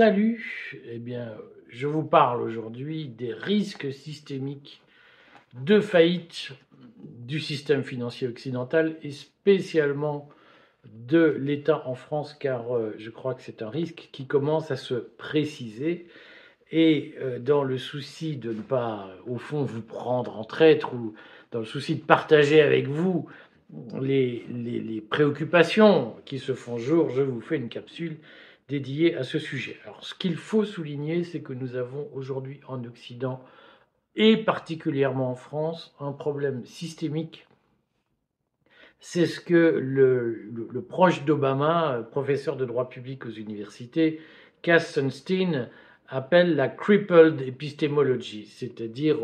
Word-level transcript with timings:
Salut, 0.00 0.72
eh 0.90 0.98
bien, 0.98 1.34
je 1.68 1.86
vous 1.86 2.02
parle 2.02 2.40
aujourd'hui 2.40 3.08
des 3.08 3.34
risques 3.34 3.92
systémiques 3.92 4.80
de 5.52 5.78
faillite 5.78 6.52
du 7.18 7.38
système 7.38 7.84
financier 7.84 8.26
occidental 8.26 8.96
et 9.02 9.10
spécialement 9.10 10.30
de 10.86 11.36
l'État 11.38 11.86
en 11.86 11.94
France, 11.94 12.32
car 12.32 12.74
euh, 12.74 12.94
je 12.96 13.10
crois 13.10 13.34
que 13.34 13.42
c'est 13.42 13.60
un 13.60 13.68
risque 13.68 14.08
qui 14.10 14.26
commence 14.26 14.70
à 14.70 14.76
se 14.76 14.94
préciser. 14.94 16.06
Et 16.72 17.14
euh, 17.20 17.38
dans 17.38 17.62
le 17.62 17.76
souci 17.76 18.38
de 18.38 18.54
ne 18.54 18.62
pas, 18.62 19.10
au 19.26 19.36
fond, 19.36 19.64
vous 19.64 19.82
prendre 19.82 20.38
en 20.38 20.44
traître 20.44 20.94
ou 20.94 21.12
dans 21.50 21.58
le 21.58 21.66
souci 21.66 21.96
de 21.96 22.02
partager 22.02 22.62
avec 22.62 22.88
vous 22.88 23.28
les, 24.00 24.46
les 24.48 25.02
préoccupations 25.02 26.16
qui 26.24 26.38
se 26.38 26.54
font 26.54 26.78
jour, 26.78 27.10
je 27.10 27.20
vous 27.20 27.42
fais 27.42 27.58
une 27.58 27.68
capsule 27.68 28.16
dédié 28.70 29.16
à 29.16 29.24
ce 29.24 29.40
sujet. 29.40 29.76
Alors, 29.84 30.04
ce 30.04 30.14
qu'il 30.14 30.36
faut 30.36 30.64
souligner, 30.64 31.24
c'est 31.24 31.40
que 31.40 31.52
nous 31.52 31.74
avons 31.74 32.08
aujourd'hui 32.14 32.60
en 32.68 32.84
Occident, 32.84 33.42
et 34.14 34.36
particulièrement 34.36 35.32
en 35.32 35.34
France, 35.34 35.94
un 35.98 36.12
problème 36.12 36.64
systémique. 36.64 37.48
C'est 39.00 39.26
ce 39.26 39.40
que 39.40 39.54
le, 39.54 40.84
proche 40.88 41.24
d'Obama, 41.24 42.06
professeur 42.12 42.56
de 42.56 42.64
droit 42.64 42.88
public 42.88 43.26
aux 43.26 43.30
universités, 43.30 44.20
Cass 44.62 44.92
Sunstein, 44.92 45.68
appelle 46.08 46.54
la 46.54 46.68
crippled 46.68 47.40
epistemology, 47.40 48.46
c'est-à-dire 48.46 49.18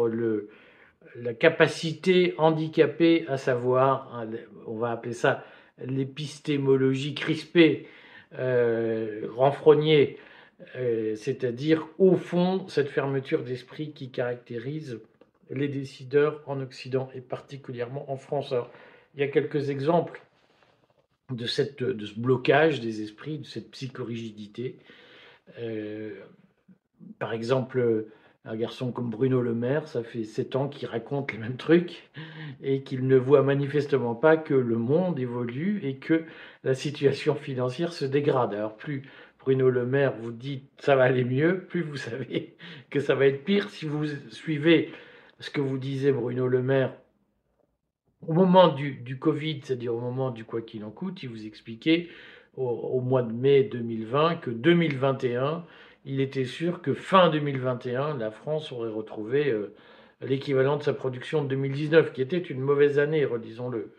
la 1.15 1.35
capacité 1.35 2.35
handicapée 2.39 3.27
à 3.29 3.37
savoir, 3.37 4.25
on 4.67 4.77
va 4.77 4.91
appeler 4.91 5.15
ça 5.15 5.45
l'épistémologie 5.85 7.15
crispée, 7.15 7.87
euh, 8.39 9.27
renfrogné, 9.35 10.19
euh, 10.77 11.15
c'est-à-dire 11.17 11.87
au 11.99 12.17
fond 12.17 12.67
cette 12.69 12.89
fermeture 12.89 13.43
d'esprit 13.45 13.93
qui 13.93 14.11
caractérise 14.11 15.01
les 15.51 15.69
décideurs 15.69 16.43
en 16.47 16.61
Occident 16.61 17.09
et 17.15 17.21
particulièrement 17.21 18.11
en 18.11 18.17
France. 18.17 18.53
il 19.15 19.21
y 19.21 19.23
a 19.23 19.29
quelques 19.29 19.71
exemples 19.71 20.23
de, 21.31 21.47
cette, 21.47 21.83
de 21.83 22.07
ce 22.07 22.19
blocage 22.19 22.81
des 22.81 23.03
esprits, 23.03 23.39
de 23.39 23.47
cette 23.47 23.71
psychorigidité. 23.71 24.79
Euh, 25.59 26.15
par 27.19 27.33
exemple, 27.33 28.07
un 28.47 28.57
garçon 28.57 28.93
comme 28.93 29.11
Bruno 29.11 29.43
Le 29.43 29.55
Maire, 29.55 29.89
ça 29.89 30.05
fait 30.05 30.23
sept 30.23 30.55
ans 30.55 30.69
qu'il 30.69 30.89
raconte 30.89 31.33
les 31.33 31.39
mêmes 31.39 31.57
trucs 31.57 32.11
et 32.63 32.83
qu'il 32.83 33.07
ne 33.07 33.17
voit 33.17 33.43
manifestement 33.43 34.15
pas 34.15 34.37
que 34.37 34.55
le 34.55 34.77
monde 34.77 35.19
évolue 35.19 35.81
et 35.83 35.97
que 35.97 36.25
la 36.63 36.75
situation 36.75 37.35
financière 37.35 37.93
se 37.93 38.05
dégrade. 38.05 38.55
Alors 38.55 38.77
plus 38.77 39.03
Bruno 39.41 39.69
Le 39.69 39.85
Maire 39.85 40.15
vous 40.21 40.31
dit 40.31 40.63
ça 40.79 40.95
va 40.95 41.05
aller 41.05 41.25
mieux, 41.25 41.65
plus 41.69 41.83
vous 41.83 41.97
savez 41.97 42.57
que 42.91 43.01
ça 43.01 43.17
va 43.17 43.27
être 43.27 43.45
pire. 43.45 43.69
Si 43.69 43.85
vous 43.85 44.07
suivez 44.31 44.93
ce 45.41 45.51
que 45.51 45.61
vous 45.61 45.79
disait 45.79 46.13
Bruno 46.13 46.47
Le 46.47 46.63
Maire 46.63 46.93
au 48.27 48.33
moment 48.33 48.69
du, 48.69 49.19
Covid, 49.19 49.61
c'est-à-dire 49.63 49.95
au 49.95 50.01
moment 50.01 50.31
du 50.31 50.45
quoi 50.45 50.63
qu'il 50.63 50.85
en 50.85 50.91
coûte, 50.91 51.23
il 51.23 51.29
vous 51.29 51.47
expliquait 51.47 52.09
au 52.57 53.01
mois 53.03 53.23
de 53.23 53.33
mai 53.33 53.65
2020 53.65 54.37
que 54.37 54.51
2021 54.51 55.65
il 56.07 56.21
était 56.21 56.45
sûr 56.45 56.83
que 56.83 56.95
fin 56.95 57.31
2021, 57.31 58.17
la 58.17 58.31
France 58.31 58.71
aurait 58.71 58.91
retrouvé 58.91 59.51
euh, 59.51 59.75
l'équivalent 60.21 60.77
de 60.77 60.85
sa 60.85 60.95
production 60.95 61.43
de 61.43 61.49
2019, 61.49 62.13
qui 62.13 62.23
était 62.23 62.39
une 62.39 62.61
mauvaise 62.61 63.01
année, 63.01 63.25
redisons-le. 63.25 63.93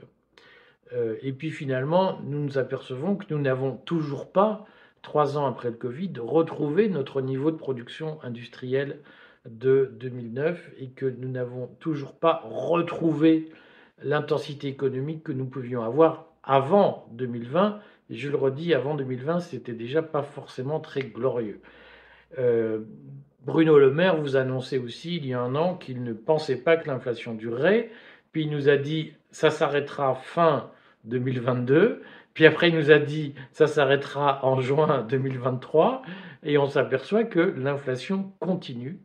Euh, 0.93 1.17
et 1.21 1.33
puis 1.33 1.51
finalement, 1.51 2.19
nous 2.23 2.39
nous 2.39 2.57
apercevons 2.57 3.17
que 3.17 3.25
nous 3.29 3.39
n'avons 3.39 3.75
toujours 3.75 4.31
pas, 4.31 4.65
trois 5.01 5.37
ans 5.37 5.45
après 5.47 5.69
le 5.69 5.75
Covid, 5.75 6.13
retrouvé 6.19 6.87
notre 6.87 7.19
niveau 7.19 7.51
de 7.51 7.57
production 7.57 8.19
industrielle 8.23 8.99
de 9.45 9.91
2009 9.99 10.71
et 10.79 10.89
que 10.91 11.05
nous 11.05 11.29
n'avons 11.29 11.67
toujours 11.81 12.13
pas 12.13 12.41
retrouvé 12.45 13.49
l'intensité 14.01 14.69
économique 14.69 15.23
que 15.23 15.33
nous 15.33 15.45
pouvions 15.45 15.83
avoir 15.83 16.27
avant 16.43 17.09
2020. 17.11 17.81
Et 18.09 18.15
je 18.15 18.29
le 18.29 18.37
redis, 18.37 18.73
avant 18.73 18.95
2020, 18.95 19.41
c'était 19.41 19.73
déjà 19.73 20.01
pas 20.01 20.23
forcément 20.23 20.79
très 20.79 21.01
glorieux. 21.01 21.59
Euh, 22.37 22.79
Bruno 23.45 23.79
Le 23.79 23.91
Maire 23.91 24.17
vous 24.17 24.35
annonçait 24.35 24.77
aussi 24.77 25.17
il 25.17 25.25
y 25.25 25.33
a 25.33 25.39
un 25.39 25.55
an 25.55 25.75
qu'il 25.75 26.03
ne 26.03 26.13
pensait 26.13 26.57
pas 26.57 26.77
que 26.77 26.87
l'inflation 26.87 27.33
durerait. 27.33 27.89
Puis 28.31 28.43
il 28.43 28.49
nous 28.49 28.69
a 28.69 28.77
dit 28.77 29.13
ça 29.31 29.49
s'arrêtera 29.51 30.15
fin 30.15 30.71
2022. 31.05 32.01
Puis 32.33 32.45
après 32.45 32.69
il 32.69 32.75
nous 32.75 32.91
a 32.91 32.99
dit 32.99 33.33
ça 33.51 33.67
s'arrêtera 33.67 34.45
en 34.45 34.59
juin 34.59 35.03
2023. 35.03 36.01
Et 36.43 36.57
on 36.57 36.67
s'aperçoit 36.67 37.23
que 37.23 37.39
l'inflation 37.39 38.33
continue. 38.39 38.99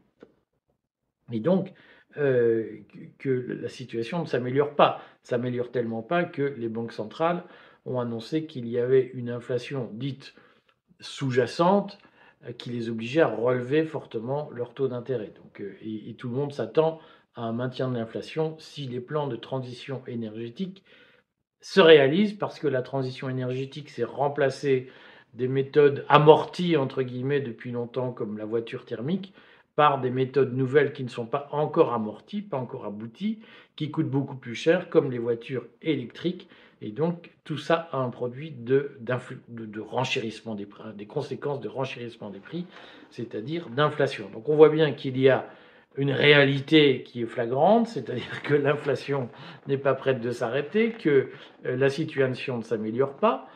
Et 1.31 1.41
donc 1.41 1.73
euh, 2.19 2.81
que 3.19 3.59
la 3.63 3.69
situation 3.69 4.23
ne 4.23 4.27
s'améliore 4.27 4.75
pas. 4.75 5.01
S'améliore 5.23 5.71
tellement 5.71 6.03
pas 6.03 6.25
que 6.25 6.43
les 6.43 6.69
banques 6.69 6.93
centrales 6.93 7.45
ont 7.87 8.01
annoncé 8.01 8.45
qu'il 8.45 8.69
y 8.69 8.79
avait 8.79 9.11
une 9.15 9.31
inflation 9.31 9.89
dite 9.93 10.35
sous-jacente 11.01 11.99
qui 12.59 12.71
les 12.71 12.89
obligeait 12.89 13.21
à 13.21 13.29
relever 13.29 13.85
fortement 13.85 14.51
leur 14.51 14.75
taux 14.75 14.89
d'intérêt. 14.89 15.33
Euh, 15.61 15.73
et, 15.83 16.15
tout 16.15 16.29
le 16.29 16.35
monde 16.35 16.53
s'attend 16.53 17.01
à 17.35 17.43
un 17.43 17.53
maintien 17.53 17.89
de 17.89 17.97
l'inflation 17.97 18.57
si 18.59 18.87
les 18.87 19.01
plans 19.01 19.29
de 19.29 19.37
transition 19.37 20.03
énergétique 20.07 20.83
se 21.61 21.81
réalisent, 21.81 22.35
parce 22.35 22.59
que 22.59 22.67
la 22.67 22.83
transition 22.83 23.29
énergétique, 23.29 23.91
c'est 23.91 24.05
remplacer 24.05 24.91
des 25.35 25.49
méthodes 25.49 26.05
amorties, 26.09 26.77
entre 26.77 27.03
guillemets, 27.03 27.41
depuis 27.41 27.71
longtemps, 27.71 28.13
comme 28.13 28.37
la 28.37 28.45
voiture 28.45 28.85
thermique, 28.85 29.33
par 29.77 30.01
des 30.01 30.11
méthodes 30.11 30.55
nouvelles 30.55 30.93
qui 30.93 31.05
ne 31.05 31.09
sont 31.09 31.25
pas 31.25 31.49
encore 31.53 31.95
amorties, 31.95 32.43
pas 32.43 32.59
encore 32.59 32.85
abouties, 32.85 33.39
qui 33.77 33.91
coûtent 33.91 34.11
beaucoup 34.11 34.37
plus 34.37 34.55
cher, 34.55 34.91
comme 34.91 35.11
les 35.11 35.19
voitures 35.19 35.67
électriques, 35.81 36.49
et 36.83 36.91
donc, 36.91 37.31
tout 37.45 37.59
ça 37.59 37.89
a 37.93 37.99
un 37.99 38.11
produit 38.11 38.51
de, 38.51 38.99
renchérissement 39.81 40.57
des 40.57 40.67
prix, 40.67 40.83
des 40.97 41.07
conséquences 41.07 41.61
de 41.61 41.69
renchérissement 41.69 42.29
des 42.29 42.41
prix, 42.41 42.67
c'est-à-dire 43.11 43.69
d'inflation. 43.69 44.29
Donc, 44.33 44.49
on 44.49 44.57
voit 44.57 44.69
bien 44.69 44.93
qu'il 44.93 45.17
y 45.17 45.29
a 45.29 45.47
une 45.97 46.11
réalité 46.11 47.05
qui 47.05 47.23
est 47.23 47.27
flagrante, 47.27 47.87
c'est-à-dire 47.87 48.43
que 48.43 48.55
l'inflation 48.55 49.29
n'est 49.69 49.79
pas 49.79 49.95
prête 49.95 50.21
de 50.21 50.31
s'arrêter, 50.33 50.91
que 50.91 51.29
euh, 51.67 51.77
la 51.77 51.89
situation 51.89 52.59
ne 52.59 52.63
s'améliore 52.63 53.15
pas, 53.15 53.49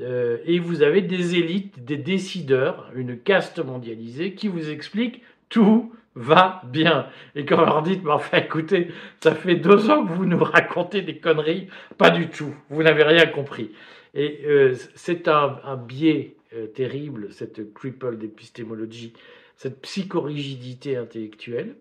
euh, 0.00 0.38
et 0.46 0.58
vous 0.58 0.82
avez 0.82 1.02
des 1.02 1.34
élites, 1.34 1.84
des 1.84 1.98
décideurs, 1.98 2.90
une 2.94 3.18
caste 3.18 3.58
mondialisée 3.58 4.34
qui 4.34 4.48
vous 4.48 4.70
explique 4.70 5.22
tout 5.48 5.92
va 6.14 6.62
bien. 6.66 7.06
Et 7.34 7.44
quand 7.44 7.62
on 7.62 7.66
leur 7.66 7.82
dit, 7.82 8.00
mais 8.02 8.10
enfin 8.10 8.38
écoutez, 8.38 8.88
ça 9.20 9.34
fait 9.34 9.56
deux 9.56 9.90
ans 9.90 10.04
que 10.04 10.12
vous 10.12 10.26
nous 10.26 10.42
racontez 10.42 11.02
des 11.02 11.18
conneries, 11.18 11.68
pas 11.98 12.10
du 12.10 12.28
tout, 12.28 12.54
vous 12.68 12.82
n'avez 12.82 13.04
rien 13.04 13.26
compris. 13.26 13.72
Et 14.14 14.40
euh, 14.46 14.74
c'est 14.94 15.28
un, 15.28 15.76
biais 15.76 16.36
euh, 16.52 16.66
terrible, 16.66 17.32
cette 17.32 17.72
crippled 17.72 18.22
épistémologie, 18.22 19.12
cette 19.56 19.80
psychorigidité 19.82 20.96
intellectuelle 20.96 21.76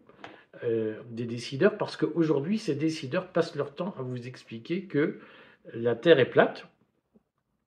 euh, 0.64 1.00
des 1.10 1.26
décideurs, 1.26 1.78
parce 1.78 1.98
qu'aujourd'hui, 1.98 2.60
ces 2.60 2.76
décideurs 2.76 3.28
passent 3.28 3.56
leur 3.56 3.74
temps 3.74 3.96
à 3.98 4.04
vous 4.04 4.28
expliquer 4.28 4.84
que 4.84 5.20
la 5.74 5.96
Terre 5.96 6.20
est 6.20 6.30
plate, 6.30 6.68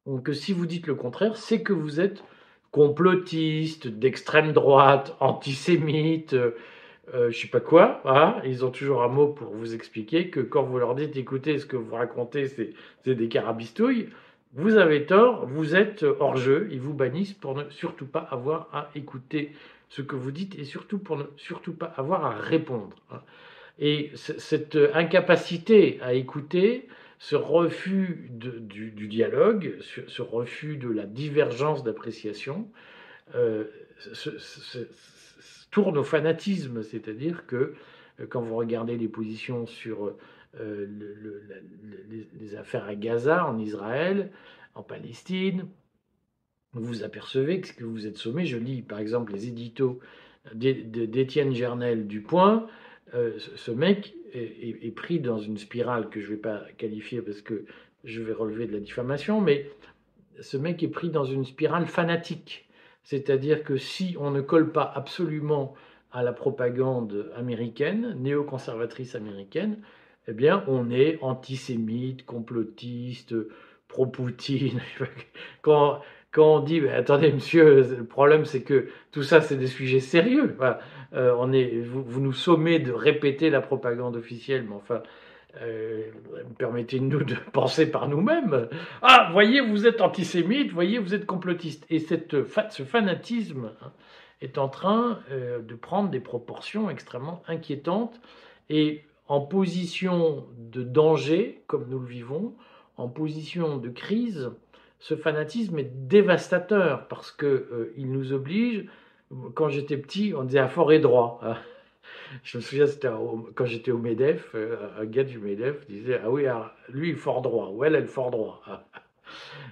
ou 0.07 0.21
que 0.21 0.33
si 0.33 0.53
vous 0.53 0.67
dites 0.67 0.87
le 0.87 0.95
contraire, 0.95 1.37
c'est 1.37 1.63
que 1.63 1.73
vous 1.73 2.01
êtes 2.01 2.23
complotistes, 2.73 3.87
d'extrême 3.87 4.53
droite, 4.53 5.15
antisémites, 5.21 6.33
euh, 6.33 6.57
euh, 7.15 7.31
je 7.31 7.39
sais 7.39 7.49
pas 7.49 7.61
quoi. 7.61 8.01
Hein. 8.05 8.37
Ils 8.45 8.65
ont 8.65 8.71
toujours 8.71 9.03
un 9.03 9.09
mot 9.09 9.29
pour 9.29 9.53
vous 9.55 9.75
expliquer 9.75 10.31
que 10.31 10.41
quand 10.41 10.63
vous 10.63 10.79
leur 10.79 10.95
dites 10.95 11.17
écoutez, 11.17 11.59
ce 11.59 11.67
que 11.67 11.77
vous 11.77 11.95
racontez, 11.95 12.49
c'est 12.49 12.75
des 13.15 13.29
carabistouilles, 13.29 14.09
vous 14.55 14.77
avez 14.77 15.07
tort, 15.07 15.47
vous 15.47 15.77
êtes 15.77 16.03
hors 16.03 16.37
jeu, 16.37 16.69
ils 16.73 16.81
vous 16.81 16.95
bannissent 16.95 17.35
pour 17.35 17.55
ne 17.55 17.69
surtout 17.71 18.07
pas 18.07 18.27
avoir 18.31 18.69
à 18.73 18.91
écouter 18.95 19.53
ce 19.89 20.01
que 20.01 20.17
vous 20.17 20.31
dites 20.31 20.59
et 20.59 20.65
surtout 20.65 20.99
pour 20.99 21.19
ne 21.19 21.25
surtout 21.37 21.75
pas 21.75 21.93
avoir 21.97 22.25
à 22.25 22.31
répondre. 22.31 22.97
Hein. 23.11 23.21
Et 23.79 24.11
cette 24.15 24.79
incapacité 24.95 25.99
à 26.03 26.15
écouter, 26.15 26.87
ce 27.23 27.37
refus 27.37 28.31
du, 28.31 29.07
dialogue, 29.07 29.77
ce, 29.81 30.23
refus 30.23 30.77
de 30.77 30.89
la 30.89 31.07
divergence 31.07 31.85
d'appréciation, 31.85 32.69
euh, 33.37 33.63
tourne 35.71 35.99
au 35.99 36.03
fanatisme, 36.03 36.83
c'est-à-dire 36.83 37.47
que 37.47 37.75
euh, 38.19 38.27
quand 38.29 38.41
vous 38.43 38.57
regardez 38.57 38.99
les 38.99 39.07
positions 39.07 39.67
sur 39.67 40.17
euh, 40.59 40.87
les, 42.41 42.57
affaires 42.57 42.87
à 42.87 42.97
Gaza, 42.97 43.47
en 43.47 43.57
Israël, 43.57 44.33
en 44.75 44.83
Palestine, 44.83 45.69
vous 46.73 47.05
apercevez 47.05 47.61
que, 47.61 47.73
que 47.73 47.85
vous 47.85 48.09
êtes 48.09 48.19
sommé, 48.19 48.47
je 48.47 48.57
lis 48.57 48.83
par 48.83 48.99
exemple 48.99 49.33
les 49.33 49.47
éditos 49.47 50.01
d'Étienne 50.55 51.55
Gernel 51.55 52.09
du 52.09 52.21
Point, 52.21 52.67
ce 53.13 53.71
mec 53.71 54.15
est, 54.33 54.95
pris 54.95 55.21
dans 55.21 55.39
une 55.39 55.59
spirale 55.59 56.09
que 56.09 56.21
je 56.21 56.27
ne 56.27 56.31
vais 56.33 56.41
pas 56.41 56.63
qualifier 56.79 57.21
parce 57.21 57.43
que 57.43 57.65
je 58.05 58.23
vais 58.23 58.33
relever 58.33 58.67
de 58.67 58.73
la 58.73 58.81
diffamation, 58.81 59.41
mais 59.41 59.71
ce 60.41 60.57
mec 60.57 60.83
est 60.83 60.89
pris 60.89 61.11
dans 61.11 61.25
une 61.25 61.45
spirale 61.45 61.87
fanatique. 61.87 62.69
C'est-à-dire 63.05 63.65
que 63.65 63.77
si 63.77 64.17
on 64.19 64.31
ne 64.31 64.41
colle 64.41 64.73
pas 64.73 64.91
absolument 64.95 65.75
à 66.13 66.23
la 66.23 66.33
propagande 66.33 67.31
américaine, 67.37 68.17
néoconservatrice 68.21 69.15
américaine, 69.15 69.79
eh 70.29 70.33
bien, 70.33 70.63
on 70.69 70.91
est 70.91 71.19
antisémite, 71.21 72.25
complotiste, 72.25 73.35
pro-Poutine. 73.89 74.81
Quand, 75.63 76.01
quand 76.33 76.57
on 76.57 76.61
dit, 76.61 76.81
attendez, 76.89 77.31
monsieur, 77.31 77.83
le 77.83 78.05
problème 78.05 78.47
c'est 78.47 78.63
que 78.63 78.89
tout 79.13 79.23
ça, 79.23 79.43
c'est 79.43 79.57
des 79.57 79.67
sujets 79.67 80.01
sérieux. 80.01 80.57
Euh, 81.13 81.37
on 81.39 81.53
est, 81.53 81.81
vous, 81.83 82.21
nous 82.21 82.33
sommez 82.33 82.79
de 82.79 82.91
répéter 82.91 83.51
la 83.51 83.61
propagande 83.61 84.17
officielle, 84.17 84.65
mais 84.67 84.75
enfin, 84.75 85.03
euh, 85.61 86.05
permettez-nous 86.57 87.25
de 87.25 87.35
penser 87.53 87.91
par 87.91 88.09
nous-mêmes. 88.09 88.69
Ah, 89.03 89.29
voyez, 89.33 89.61
vous 89.61 89.87
êtes 89.87 90.01
antisémite, 90.01 90.73
voyez, 90.73 90.99
vous 90.99 91.15
êtes 91.15 91.27
complotiste. 91.27 91.85
Et 91.91 91.99
cette, 91.99 92.35
ce 92.71 92.83
fanatisme 92.83 93.71
hein, 93.83 93.93
est 94.41 94.57
en 94.57 94.69
train 94.69 95.21
euh, 95.31 95.61
de 95.61 95.75
prendre 95.75 96.09
des 96.09 96.21
proportions 96.21 96.89
extrêmement 96.89 97.43
inquiétantes. 97.47 98.19
Et 98.71 99.05
en 99.29 99.41
position 99.41 100.47
de 100.59 100.83
danger, 100.83 101.63
comme 101.67 101.89
nous 101.91 101.99
le 101.99 102.07
vivons, 102.07 102.55
en 102.97 103.09
position 103.09 103.77
de 103.77 103.91
crise, 103.91 104.51
ce 105.03 105.17
fanatisme 105.17 105.81
est 105.81 105.91
dévastateur 106.07 107.09
parce 107.09 107.33
qu'il 107.33 107.49
euh, 107.49 107.93
nous 107.99 108.33
oblige. 108.33 108.87
Quand 109.55 109.69
j'étais 109.69 109.97
petit, 109.97 110.33
on 110.37 110.45
disait 110.45 110.61
à 110.61 110.69
fort 110.69 110.93
et 110.93 111.01
droit. 111.01 111.41
Je 112.45 112.59
me 112.59 112.63
souviens, 112.63 112.87
c'était 112.87 113.09
quand 113.57 113.65
j'étais 113.65 113.91
au 113.91 113.99
MEDEF, 113.99 114.53
euh, 114.55 114.77
un 115.01 115.05
gars 115.05 115.25
du 115.25 115.39
MEDEF 115.39 115.89
disait 115.89 116.21
Ah 116.23 116.31
oui, 116.31 116.45
lui, 116.89 117.09
il 117.09 117.15
est 117.15 117.19
fort 117.19 117.43
droit, 117.43 117.71
ou 117.73 117.83
elle, 117.83 117.97
elle 117.97 118.05
est 118.05 118.07
fort 118.07 118.31
droit. 118.31 118.63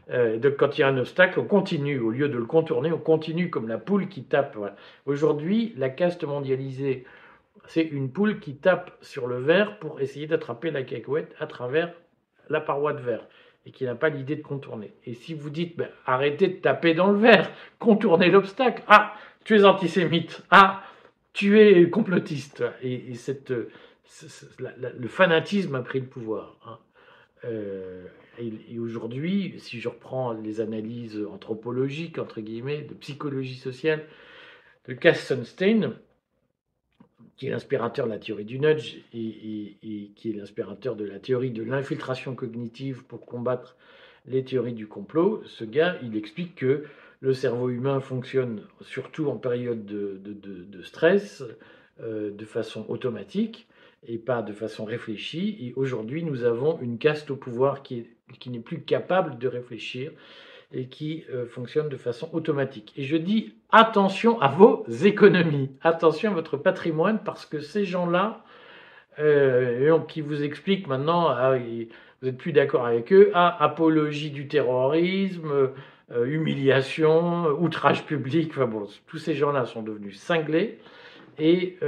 Euh, 0.09 0.39
donc, 0.39 0.57
quand 0.57 0.79
il 0.79 0.81
y 0.81 0.85
a 0.85 0.89
un 0.89 0.97
obstacle, 0.97 1.39
on 1.39 1.45
continue. 1.45 2.01
Au 2.01 2.11
lieu 2.11 2.31
de 2.31 2.39
le 2.39 2.47
contourner, 2.47 2.91
on 2.91 2.99
continue 2.99 3.51
comme 3.51 3.69
la 3.69 3.77
poule 3.77 4.09
qui 4.09 4.25
tape. 4.25 4.57
Aujourd'hui, 5.05 5.75
la 5.77 5.91
caste 5.91 6.25
mondialisée, 6.25 7.05
c'est 7.67 7.83
une 7.83 8.11
poule 8.11 8.41
qui 8.41 8.57
tape 8.57 8.91
sur 9.03 9.27
le 9.27 9.39
verre 9.39 9.79
pour 9.79 10.01
essayer 10.01 10.27
d'attraper 10.27 10.71
la 10.71 10.83
cacahuète 10.83 11.37
à 11.39 11.47
travers 11.47 11.93
la 12.49 12.61
paroi 12.61 12.95
de 12.95 13.01
verre 13.01 13.29
et 13.67 13.73
qui 13.73 13.85
n'a 13.85 13.95
pas 13.95 14.09
l'idée 14.09 14.37
de 14.37 14.43
contourner. 14.43 14.95
Et 15.05 15.15
si 15.15 15.35
vous 15.35 15.51
dites, 15.51 15.77
ben, 15.77 15.89
arrêtez 16.07 16.49
de 16.49 16.57
taper 16.61 16.95
dans 16.95 17.11
le 17.11 17.19
verre, 17.19 17.51
contournez 17.79 18.31
l'obstacle, 18.31 18.83
ah, 18.89 19.15
tu 19.45 19.57
es 19.57 19.65
antisémite, 19.65 20.43
ah, 20.51 20.83
tu 21.33 21.61
es 21.61 21.89
complotiste. 21.91 22.65
Et, 22.83 23.15
cette, 23.15 23.51
le 23.51 25.09
fanatisme 25.09 25.75
a 25.75 25.83
pris 25.83 26.01
le 26.01 26.07
pouvoir. 26.07 26.57
Hein. 26.67 26.79
Euh, 27.45 28.07
et, 28.39 28.79
aujourd'hui, 28.79 29.55
si 29.59 29.81
je 29.81 29.89
reprends 29.89 30.33
les 30.33 30.61
analyses 30.61 31.19
anthropologiques, 31.31 32.19
entre 32.19 32.41
guillemets, 32.41 32.83
de 32.83 32.95
psychologie 32.95 33.57
sociale 33.57 34.05
de 34.89 34.95
Kassenstein, 34.95 35.95
qui 37.41 37.47
est 37.47 37.51
l'inspirateur 37.51 38.05
de 38.05 38.13
la 38.13 38.19
théorie 38.19 38.45
du 38.45 38.61
nudge 38.61 38.99
et, 39.15 40.11
qui 40.15 40.31
est 40.31 40.35
l'inspirateur 40.35 40.95
de 40.95 41.07
la 41.07 41.19
théorie 41.19 41.51
de 41.51 41.63
l'infiltration 41.63 42.35
cognitive 42.35 43.03
pour 43.05 43.25
combattre 43.25 43.77
les 44.27 44.45
théories 44.45 44.75
du 44.75 44.87
complot, 44.87 45.43
ce 45.47 45.65
gars, 45.65 45.97
il 46.03 46.19
explique 46.19 46.55
que 46.57 46.85
le 47.21 47.33
cerveau 47.33 47.71
humain 47.71 48.01
fonctionne 48.01 48.61
surtout 48.83 49.29
en 49.29 49.37
période 49.37 49.87
de, 49.87 50.83
stress, 50.83 51.43
euh, 52.03 52.31
de 52.31 52.45
façon 52.45 52.85
automatique 52.91 53.67
et 54.07 54.19
pas 54.19 54.43
de 54.43 54.53
façon 54.53 54.85
réfléchie. 54.85 55.57
Et 55.63 55.73
aujourd'hui, 55.77 56.23
nous 56.23 56.45
avons 56.45 56.79
une 56.83 56.99
caste 56.99 57.31
au 57.31 57.37
pouvoir 57.37 57.83
qui 57.83 58.07
n'est 58.51 58.61
plus 58.61 58.83
capable 58.83 59.39
de 59.39 59.49
réfléchir 59.49 60.13
et 60.73 60.87
qui 60.87 61.25
euh, 61.33 61.47
fonctionne 61.47 61.89
de 61.89 61.97
façon 61.97 62.29
automatique. 62.33 62.93
Et 62.97 63.05
je 63.05 63.17
dis 63.17 63.55
attention 63.71 64.41
à 64.41 64.49
vos 64.49 64.85
économies, 64.89 65.71
attention 65.83 66.31
à 66.31 66.35
votre 66.35 66.57
patrimoine, 66.57 67.21
parce 67.25 67.47
que 67.47 67.61
ces 67.61 67.85
gens-là, 67.85 68.45
euh, 69.19 69.99
qui 70.09 70.21
vous 70.21 70.43
expliquent 70.43 70.87
maintenant, 70.87 71.29
ah, 71.29 71.57
vous 71.59 72.27
n'êtes 72.27 72.39
plus 72.39 72.53
d'accord 72.53 72.87
avec 72.87 73.13
eux, 73.13 73.31
ah, 73.35 73.57
apologie 73.63 74.31
du 74.31 74.47
terrorisme, 74.47 75.51
euh, 76.13 76.25
humiliation, 76.25 77.49
outrage 77.61 78.05
public, 78.07 78.51
enfin 78.53 78.67
bon, 78.67 78.87
tous 79.07 79.19
ces 79.19 79.35
gens-là 79.35 79.65
sont 79.65 79.83
devenus 79.83 80.19
cinglés. 80.21 80.79
Et 81.39 81.79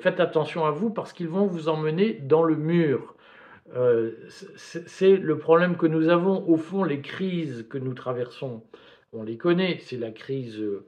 faites 0.00 0.20
attention 0.20 0.64
à 0.64 0.70
vous 0.70 0.88
parce 0.88 1.12
qu'ils 1.12 1.28
vont 1.28 1.44
vous 1.44 1.68
emmener 1.68 2.14
dans 2.22 2.42
le 2.42 2.56
mur. 2.56 3.11
Euh, 3.74 4.12
c'est 4.56 5.16
le 5.16 5.38
problème 5.38 5.76
que 5.76 5.86
nous 5.86 6.08
avons. 6.08 6.46
Au 6.48 6.56
fond, 6.56 6.84
les 6.84 7.00
crises 7.00 7.66
que 7.68 7.78
nous 7.78 7.94
traversons, 7.94 8.62
on 9.12 9.22
les 9.22 9.36
connaît. 9.36 9.78
C'est 9.80 9.96
la 9.96 10.10
crise, 10.10 10.58
euh, 10.60 10.84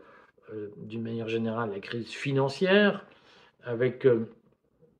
d'une 0.76 1.02
manière 1.02 1.28
générale, 1.28 1.70
la 1.72 1.80
crise 1.80 2.10
financière, 2.10 3.06
avec 3.62 4.06
euh, 4.06 4.26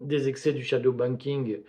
des 0.01 0.29
excès 0.29 0.53
du 0.53 0.65
shadow 0.65 0.93
banking 0.93 1.61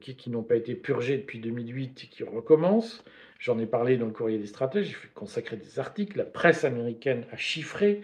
qui, 0.00 0.28
n'ont 0.28 0.42
pas 0.42 0.56
été 0.56 0.74
purgés 0.74 1.16
depuis 1.16 1.38
2008 1.38 2.04
et 2.04 2.06
qui 2.08 2.24
recommencent. 2.24 3.02
J'en 3.38 3.58
ai 3.58 3.64
parlé 3.64 3.96
dans 3.96 4.04
le 4.04 4.12
courrier 4.12 4.36
des 4.36 4.46
stratèges, 4.46 4.98
j'ai 5.02 5.08
consacré 5.14 5.56
des 5.56 5.78
articles. 5.78 6.18
La 6.18 6.26
presse 6.26 6.64
américaine 6.64 7.24
a 7.32 7.38
chiffré 7.38 8.02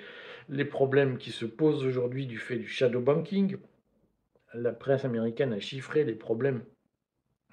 les 0.49 0.65
problèmes 0.65 1.19
qui 1.19 1.33
se 1.33 1.45
posent 1.45 1.85
aujourd'hui 1.85 2.25
du 2.27 2.39
fait 2.39 2.57
du 2.57 2.67
shadow 2.67 3.01
banking. 3.01 3.59
La 4.55 4.73
presse 4.73 5.05
américaine 5.05 5.53
a 5.53 5.61
chiffré 5.61 6.05
les 6.05 6.15
problèmes 6.15 6.62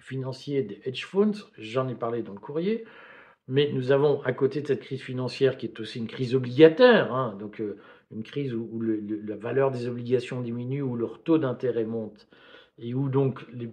financier 0.03 0.63
des 0.63 0.81
hedge 0.85 1.05
funds, 1.05 1.31
j'en 1.57 1.87
ai 1.87 1.95
parlé 1.95 2.21
dans 2.23 2.33
le 2.33 2.39
courrier, 2.39 2.83
mais 3.47 3.71
nous 3.73 3.91
avons 3.91 4.21
à 4.23 4.33
côté 4.33 4.61
de 4.61 4.67
cette 4.67 4.81
crise 4.81 5.01
financière 5.01 5.57
qui 5.57 5.65
est 5.65 5.79
aussi 5.79 5.99
une 5.99 6.07
crise 6.07 6.35
obligataire, 6.35 7.13
hein, 7.13 7.35
donc 7.39 7.61
euh, 7.61 7.77
une 8.11 8.23
crise 8.23 8.53
où, 8.53 8.81
la 8.81 9.35
valeur 9.35 9.71
des 9.71 9.87
obligations 9.87 10.41
diminue, 10.41 10.81
où 10.81 10.95
leur 10.95 11.23
taux 11.23 11.37
d'intérêt 11.37 11.85
monte, 11.85 12.27
et 12.79 12.93
où 12.93 13.09
donc 13.09 13.45
les 13.53 13.71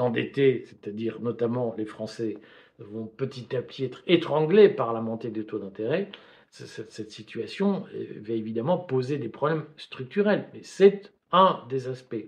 endettés, 0.00 0.64
c'est-à-dire 0.66 1.20
notamment 1.20 1.74
les 1.76 1.86
Français, 1.86 2.38
vont 2.78 3.06
petit 3.06 3.54
à 3.54 3.62
petit 3.62 3.84
être 3.84 4.02
étranglés 4.06 4.68
par 4.68 4.92
la 4.92 5.00
montée 5.00 5.30
des 5.30 5.44
taux 5.44 5.58
d'intérêt, 5.58 6.10
cette, 6.50 7.10
situation 7.10 7.84
euh, 7.94 8.06
va 8.22 8.32
évidemment 8.32 8.78
poser 8.78 9.18
des 9.18 9.28
problèmes 9.28 9.64
structurels, 9.76 10.48
mais 10.54 10.60
c'est 10.62 11.12
un 11.30 11.62
des 11.68 11.88
aspects. 11.88 12.26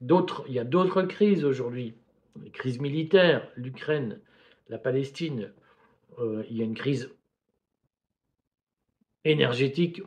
Il 0.00 0.54
y 0.54 0.60
a 0.60 0.64
d'autres 0.64 1.02
crises 1.02 1.44
aujourd'hui 1.44 1.94
les 2.42 2.50
crises 2.50 2.80
militaires, 2.80 3.48
l'Ukraine, 3.56 4.20
la 4.68 4.78
Palestine, 4.78 5.52
euh, 6.18 6.42
il 6.50 6.56
y 6.56 6.62
a 6.62 6.64
une 6.64 6.74
crise 6.74 7.10
énergétique 9.24 10.02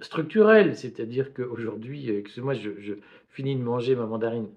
structurelle, 0.00 0.76
c'est-à-dire 0.76 1.32
qu'aujourd'hui, 1.34 2.10
euh, 2.10 2.18
excusez-moi, 2.18 2.54
je, 2.54 2.94
finis 3.30 3.56
de 3.56 3.62
manger 3.62 3.94
ma 3.94 4.06
mandarine, 4.06 4.48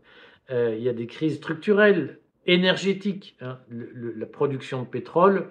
euh, 0.49 0.75
il 0.75 0.83
y 0.83 0.89
a 0.89 0.93
des 0.93 1.07
crises 1.07 1.37
structurelles 1.37 2.19
énergétiques. 2.47 3.35
Hein. 3.41 3.59
la 3.69 4.25
production 4.25 4.81
de 4.81 4.87
pétrole 4.87 5.49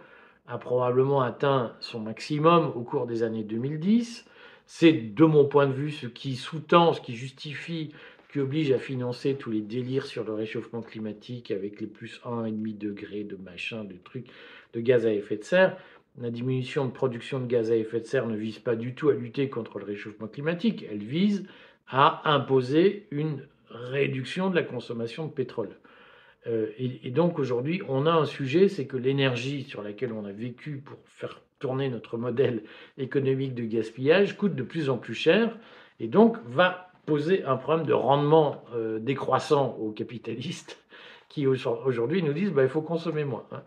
a 0.49 0.59
probablement 0.59 1.23
atteint 1.23 1.77
son 1.81 2.01
maximum 2.01 2.73
au 2.75 2.83
cours 2.83 3.07
des 3.07 3.23
années 3.23 3.45
2010. 3.45 4.27
C'est, 4.67 4.93
de 4.93 5.25
mon 5.25 5.45
point 5.45 5.67
de 5.67 5.73
vue, 5.73 5.91
ce 5.91 6.07
qui 6.07 6.37
sous-tend, 6.37 6.93
ce 6.93 7.01
qui 7.01 7.15
justifie 7.15 7.93
qui 8.31 8.41
oblige 8.41 8.71
à 8.73 8.79
financer 8.79 9.35
tous 9.35 9.51
les 9.51 9.61
délires 9.61 10.07
sur 10.07 10.25
le 10.25 10.33
réchauffement 10.33 10.83
climatique 10.83 11.51
avec 11.51 11.81
les 11.81 11.87
plus 11.87 12.21
1,5 12.25 12.79
degrés 12.79 13.25
de 13.25 13.37
machin, 13.37 13.85
de 13.85 13.97
trucs, 14.05 14.29
de 14.73 14.81
gaz 14.81 15.07
à 15.07 15.13
effet 15.13 15.37
de 15.37 15.45
serre. 15.45 15.77
La 16.21 16.31
diminution 16.31 16.87
de 16.87 16.91
production 16.91 17.41
de 17.41 17.47
gaz 17.47 17.71
à 17.71 17.77
effet 17.77 18.01
de 18.01 18.07
serre 18.07 18.27
ne 18.27 18.37
vise 18.37 18.59
pas 18.59 18.77
du 18.77 18.95
tout 18.95 19.09
à 19.09 19.15
lutter 19.15 19.49
contre 19.49 19.79
le 19.79 19.85
réchauffement 19.85 20.29
climatique, 20.29 20.85
elle 20.91 21.05
vise 21.05 21.47
à 21.89 22.23
imposer 22.33 23.07
une 23.11 23.47
réduction 23.69 24.51
de 24.51 24.55
la 24.55 24.63
consommation 24.63 25.27
de 25.27 25.33
pétrole. 25.33 25.71
Euh, 26.47 26.69
et, 26.79 27.11
donc 27.11 27.39
aujourd'hui, 27.39 27.83
on 27.89 28.07
a 28.07 28.13
un 28.13 28.25
sujet, 28.25 28.69
c'est 28.69 28.87
que 28.87 28.97
l'énergie 28.97 29.65
sur 29.65 29.83
laquelle 29.83 30.13
on 30.13 30.25
a 30.25 30.33
vécu 30.33 30.79
pour 30.79 30.99
faire 31.05 31.41
tourner 31.59 31.89
notre 31.91 32.17
modèle 32.17 32.63
économique 32.97 33.55
de 33.55 33.65
gaspillage 33.65 34.37
coûte 34.37 34.55
de 34.55 34.63
plus 34.63 34.89
en 34.89 34.97
plus 34.97 35.15
cher 35.15 35.57
et 35.99 36.09
donc 36.09 36.39
va 36.47 36.90
poser 37.07 37.45
un 37.45 37.57
problème 37.57 37.87
de 37.87 37.93
rendement 37.93 38.65
euh, 38.75 38.99
décroissant 38.99 39.77
aux 39.81 39.91
capitalistes 39.91 40.83
qui 41.29 41.47
aujourd'hui 41.47 42.23
nous 42.23 42.33
disent 42.33 42.53
bah, 42.53 42.63
il 42.63 42.69
faut 42.69 42.83
consommer 42.83 43.25
moins. 43.25 43.47
Hein. 43.53 43.63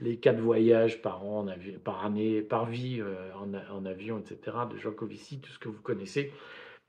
Les 0.00 0.16
quatre 0.16 0.38
voyages 0.38 1.02
par 1.02 1.24
an, 1.24 1.46
par 1.82 2.04
année, 2.04 2.40
par 2.40 2.66
vie 2.66 3.00
euh, 3.00 3.30
en, 3.72 3.84
avion, 3.84 4.18
etc., 4.18 4.56
de 4.70 4.76
Jean 4.76 4.92
Covici, 4.92 5.40
tout 5.40 5.50
ce 5.50 5.58
que 5.58 5.68
vous 5.68 5.82
connaissez, 5.82 6.32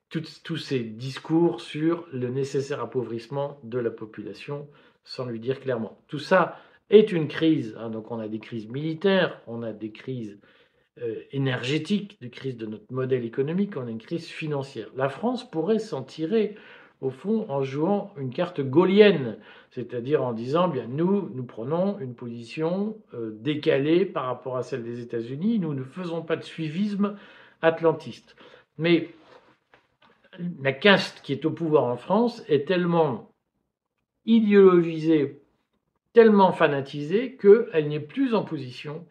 tous 0.10 0.58
ces 0.58 0.80
discours 0.80 1.62
sur 1.62 2.08
le 2.14 2.30
nécessaire 2.30 2.82
appauvrissement 2.82 3.60
de 3.64 3.80
la 3.80 3.90
population 3.92 4.68
sans 5.04 5.26
lui 5.26 5.40
dire 5.40 5.60
clairement. 5.60 6.00
Tout 6.08 6.20
ça 6.20 6.60
est 6.90 7.12
une 7.12 7.28
crise. 7.28 7.76
Hein. 7.80 7.90
donc 7.90 8.12
on 8.12 8.20
a 8.20 8.28
des 8.28 8.40
crises 8.40 8.68
militaires, 8.68 9.42
on 9.48 9.64
a 9.64 9.72
des 9.72 9.92
crises 9.92 10.40
énergétique, 11.32 12.18
de 12.22 12.28
crise 12.28 12.58
de 12.58 12.66
notre 12.66 12.92
modèle 12.92 13.24
économique, 13.26 13.78
on 13.78 13.88
a 13.88 13.92
une 13.92 14.02
crise 14.02 14.28
financière. 14.28 14.88
La 14.96 15.10
France 15.10 15.50
pourrait 15.50 15.80
s'en 15.80 16.04
tirer, 16.04 16.56
au 17.02 17.10
fond, 17.10 17.46
en 17.50 17.64
jouant 17.64 18.14
une 18.18 18.32
carte 18.32 18.62
gaulienne, 18.62 19.38
c'est-à-dire 19.72 20.24
en 20.24 20.34
disant, 20.34 20.68
bien, 20.68 20.86
nous, 20.88 21.30
nous 21.34 21.44
prenons 21.44 22.00
une 22.00 22.16
position 22.16 22.98
euh, 23.14 23.32
décalée 23.40 24.06
par 24.06 24.26
rapport 24.26 24.58
à 24.58 24.64
celle 24.64 24.84
des 24.84 25.00
États-Unis, 25.00 25.60
nous 25.60 25.74
ne 25.74 25.84
faisons 25.84 26.22
pas 26.22 26.36
de 26.36 26.44
suivisme 26.44 27.18
atlantiste. 27.62 28.36
Mais 28.78 29.10
la 30.62 30.74
caste 30.74 31.22
qui 31.22 31.34
est 31.34 31.46
au 31.46 31.52
pouvoir 31.52 31.86
en 31.86 31.98
France 31.98 32.44
est 32.48 32.68
tellement 32.68 33.32
idéologisée, 34.26 35.42
tellement 36.14 36.52
fanatisée 36.52 37.36
qu'elle 37.38 37.88
n'est 37.88 38.00
plus 38.00 38.34
en 38.34 38.44
position 38.44 39.06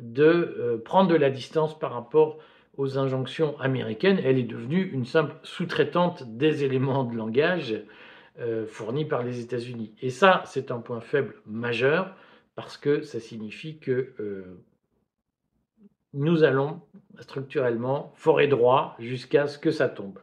de 0.00 0.24
euh, 0.24 0.78
prendre 0.78 1.10
de 1.10 1.16
la 1.16 1.30
distance 1.30 1.78
par 1.78 1.92
rapport 1.92 2.38
aux 2.76 2.98
injonctions 2.98 3.58
américaines. 3.60 4.20
Elle 4.24 4.38
est 4.38 4.44
devenue 4.44 4.82
une 4.92 5.04
simple 5.04 5.34
sous-traitante 5.42 6.36
des 6.36 6.64
éléments 6.64 7.04
de 7.04 7.16
langage 7.16 7.74
euh, 8.38 8.66
fournis 8.66 9.04
par 9.04 9.22
les 9.22 9.40
États-Unis. 9.40 9.94
Et 10.00 10.10
ça, 10.10 10.42
c'est 10.46 10.70
un 10.70 10.78
point 10.78 11.00
faible 11.00 11.34
majeur 11.46 12.14
parce 12.54 12.76
que 12.76 13.02
ça 13.02 13.20
signifie 13.20 13.78
que 13.78 14.14
euh, 14.18 14.62
nous 16.14 16.42
allons 16.42 16.80
structurellement 17.20 18.12
forer 18.16 18.48
droit 18.48 18.96
jusqu'à 18.98 19.46
ce 19.46 19.58
que 19.58 19.70
ça 19.70 19.88
tombe. 19.88 20.18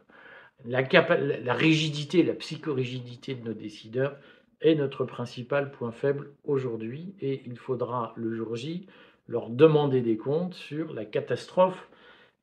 La, 0.64 0.82
la 0.82 1.54
rigidité, 1.54 2.22
la 2.24 2.34
psychorigidité 2.34 3.34
de 3.34 3.46
nos 3.46 3.54
décideurs 3.54 4.16
est 4.60 4.74
notre 4.74 5.04
principal 5.04 5.70
point 5.70 5.92
faible 5.92 6.32
aujourd'hui 6.44 7.14
et 7.20 7.42
il 7.46 7.56
faudra 7.56 8.12
le 8.16 8.34
jour 8.34 8.56
J 8.56 8.88
leur 9.28 9.50
demander 9.50 10.00
des 10.00 10.16
comptes 10.16 10.54
sur 10.54 10.92
la 10.92 11.04
catastrophe 11.04 11.88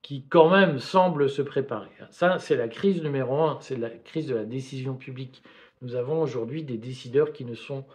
qui 0.02 0.24
quand 0.28 0.50
même 0.50 0.78
semble 0.78 1.30
se 1.30 1.42
préparer. 1.42 1.90
Ça, 2.12 2.38
c'est 2.38 2.56
la 2.56 2.68
crise 2.68 3.02
numéro 3.02 3.42
un, 3.42 3.58
c'est 3.60 3.76
la 3.76 3.90
crise 3.90 4.28
de 4.28 4.36
la 4.36 4.46
décision 4.46 4.96
publique. 4.96 5.42
Nous 5.82 5.96
avons 5.96 6.22
aujourd'hui 6.22 6.64
des 6.64 6.78
décideurs 6.78 7.34
qui 7.34 7.44
ne 7.44 7.56
sont 7.56 7.86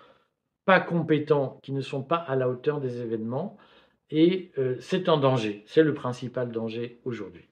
pas 0.65 0.81
compétents, 0.81 1.59
qui 1.63 1.73
ne 1.73 1.81
sont 1.81 2.03
pas 2.03 2.17
à 2.17 2.35
la 2.35 2.49
hauteur 2.49 2.81
des 2.81 3.01
événements, 3.01 3.57
et 4.11 4.51
euh, 4.59 4.77
c'est 4.81 5.09
un 5.09 5.19
danger, 5.19 5.63
c'est 5.67 5.85
le 5.85 5.95
principal 5.95 6.51
danger 6.51 7.01
aujourd'hui. 7.05 7.47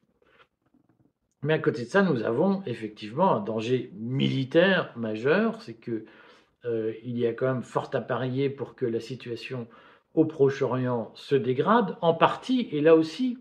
Mais 1.42 1.54
à 1.54 1.58
côté 1.60 1.84
de 1.84 1.88
ça, 1.88 2.02
nous 2.02 2.24
avons 2.24 2.64
effectivement 2.66 3.32
un 3.36 3.40
danger 3.40 3.92
militaire 3.94 4.92
majeur, 4.96 5.62
c'est 5.62 5.74
que 5.74 6.04
euh, 6.64 6.92
il 7.04 7.16
y 7.16 7.26
a 7.26 7.32
quand 7.32 7.46
même 7.46 7.62
fort 7.62 7.90
à 7.92 8.00
parier 8.00 8.50
pour 8.50 8.74
que 8.74 8.84
la 8.84 8.98
situation 8.98 9.68
au 10.18 10.24
Proche-Orient 10.24 11.12
se 11.14 11.36
dégrade, 11.36 11.96
en 12.00 12.12
partie, 12.12 12.68
et 12.72 12.80
là 12.80 12.96
aussi, 12.96 13.38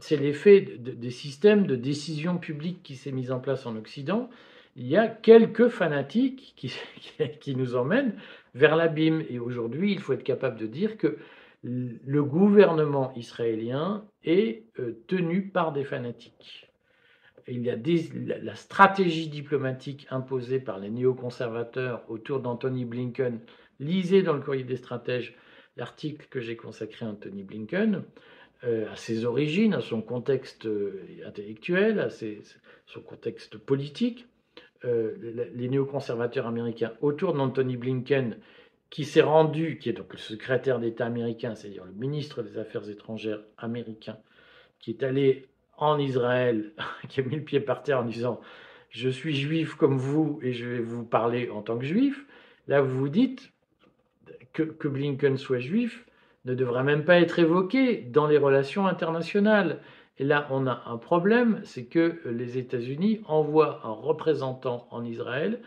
c'est 0.00 0.16
l'effet 0.16 0.60
des 0.60 1.10
systèmes 1.10 1.68
de 1.68 1.76
décision 1.76 2.36
publique 2.36 2.82
qui 2.82 2.96
s'est 2.96 3.12
mis 3.12 3.30
en 3.30 3.38
place 3.38 3.64
en 3.64 3.76
Occident. 3.76 4.28
Il 4.74 4.88
y 4.88 4.96
a 4.96 5.06
quelques 5.06 5.68
fanatiques 5.68 6.54
qui, 6.56 6.74
qui 7.40 7.54
nous 7.54 7.76
emmènent 7.76 8.16
vers 8.56 8.74
l'abîme. 8.74 9.22
Et 9.30 9.38
aujourd'hui, 9.38 9.92
il 9.92 10.00
faut 10.00 10.12
être 10.12 10.24
capable 10.24 10.58
de 10.58 10.66
dire 10.66 10.98
que 10.98 11.16
le 11.62 12.24
gouvernement 12.24 13.12
israélien 13.14 14.04
est 14.24 14.64
euh, 14.80 15.00
tenu 15.06 15.46
par 15.46 15.70
des 15.70 15.84
fanatiques. 15.84 16.72
Il 17.46 17.62
y 17.62 17.70
a 17.70 17.76
la 18.42 18.54
stratégie 18.56 19.28
diplomatique 19.28 20.08
imposée 20.10 20.58
par 20.58 20.80
les 20.80 20.90
néoconservateurs 20.90 22.02
autour 22.08 22.40
d'Anthony 22.40 22.84
Blinken. 22.84 23.38
Lisez 23.78 24.22
dans 24.22 24.34
le 24.34 24.40
courrier 24.40 24.64
des 24.64 24.76
stratèges 24.76 25.36
l'article 25.80 26.26
que 26.30 26.40
j'ai 26.40 26.56
consacré 26.56 27.04
à 27.04 27.08
Anthony 27.08 27.42
Blinken, 27.42 28.04
euh, 28.62 28.92
à 28.92 28.96
ses 28.96 29.24
origines, 29.24 29.74
à 29.74 29.80
son 29.80 30.02
contexte 30.02 30.66
euh, 30.66 31.06
intellectuel, 31.26 31.98
à 31.98 32.10
son 32.10 33.00
contexte 33.00 33.58
politique. 33.58 34.26
les 34.84 35.68
néoconservateurs 35.68 36.46
américains 36.46 36.92
autour 37.00 37.34
d'Anthony 37.34 37.76
Blinken 37.76 38.36
qui 38.90 39.04
s'est 39.04 39.22
rendu, 39.22 39.78
qui 39.78 39.88
est 39.88 39.92
donc 39.92 40.12
le 40.12 40.18
secrétaire 40.18 40.80
d'État 40.80 41.06
américain, 41.06 41.54
c'est-à-dire 41.54 41.84
le 41.84 41.92
ministre 41.92 42.42
des 42.42 42.58
Affaires 42.58 42.88
étrangères 42.90 43.40
américain, 43.56 44.18
qui 44.80 44.90
est 44.90 45.02
allé 45.04 45.46
en 45.78 45.98
Israël, 45.98 46.72
qui 47.08 47.20
a 47.20 47.22
mis 47.22 47.36
le 47.36 47.42
pied 47.42 47.60
par 47.60 47.82
terre 47.82 48.00
en 48.00 48.04
disant 48.04 48.40
Je 48.90 49.08
suis 49.08 49.36
juif 49.36 49.74
comme 49.76 49.96
vous 49.96 50.40
et 50.42 50.52
je 50.52 50.66
vais 50.66 50.80
vous 50.80 51.04
parler 51.04 51.48
en 51.50 51.62
tant 51.62 51.78
que 51.78 51.84
juif. 51.84 52.26
Là, 52.66 52.82
vous 52.82 52.98
vous 52.98 53.08
dites 53.08 53.52
que, 54.52 54.88
Blinken 54.88 55.36
soit 55.36 55.58
juif 55.58 56.04
ne 56.44 56.54
devrait 56.54 56.84
même 56.84 57.04
pas 57.04 57.20
être 57.20 57.38
évoqué 57.38 57.96
dans 57.96 58.26
les 58.26 58.38
relations 58.38 58.86
internationales. 58.86 59.78
Et 60.18 60.24
là, 60.24 60.46
on 60.50 60.66
a 60.66 60.82
un 60.86 60.96
problème, 60.96 61.60
c'est 61.64 61.84
que 61.84 62.20
les 62.26 62.58
États-Unis 62.58 63.20
envoient 63.26 63.80
un 63.84 63.92
représentant 63.92 64.86
en 64.90 65.04
Israël 65.04 65.60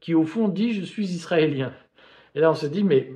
qui, 0.00 0.14
au 0.14 0.24
fond, 0.24 0.48
dit 0.48 0.72
Je 0.72 0.84
suis 0.84 1.06
israélien. 1.12 1.72
Et 2.34 2.40
là, 2.40 2.50
on 2.50 2.54
se 2.54 2.66
dit, 2.66 2.84
mais 2.84 3.12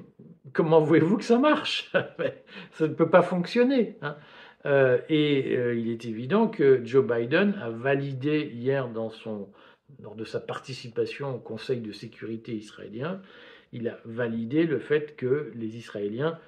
comment 0.52 0.80
voulez-vous 0.80 1.16
que 1.18 1.24
ça 1.24 1.38
marche? 1.38 1.92
Ça 2.72 2.88
ne 2.88 2.94
peut 2.94 3.10
pas 3.10 3.22
fonctionner. 3.22 3.96
Hein. 4.02 4.16
Euh, 4.66 4.98
et 5.08 5.56
euh, 5.56 5.74
il 5.74 5.90
est 5.90 6.04
évident 6.06 6.48
que 6.48 6.80
Joe 6.84 7.06
Biden 7.06 7.54
a 7.60 7.68
validé 7.68 8.50
hier 8.54 8.88
lors 8.88 10.14
de 10.16 10.24
sa 10.24 10.40
participation 10.40 11.36
au 11.36 11.38
Conseil 11.38 11.80
de 11.80 11.92
sécurité 11.92 12.54
israélien, 12.54 13.20
il 13.74 13.88
a 13.88 13.98
validé 14.06 14.64
le 14.64 14.78
fait 14.78 15.16
que 15.16 15.52
les 15.54 15.76
Israéliens 15.76 16.38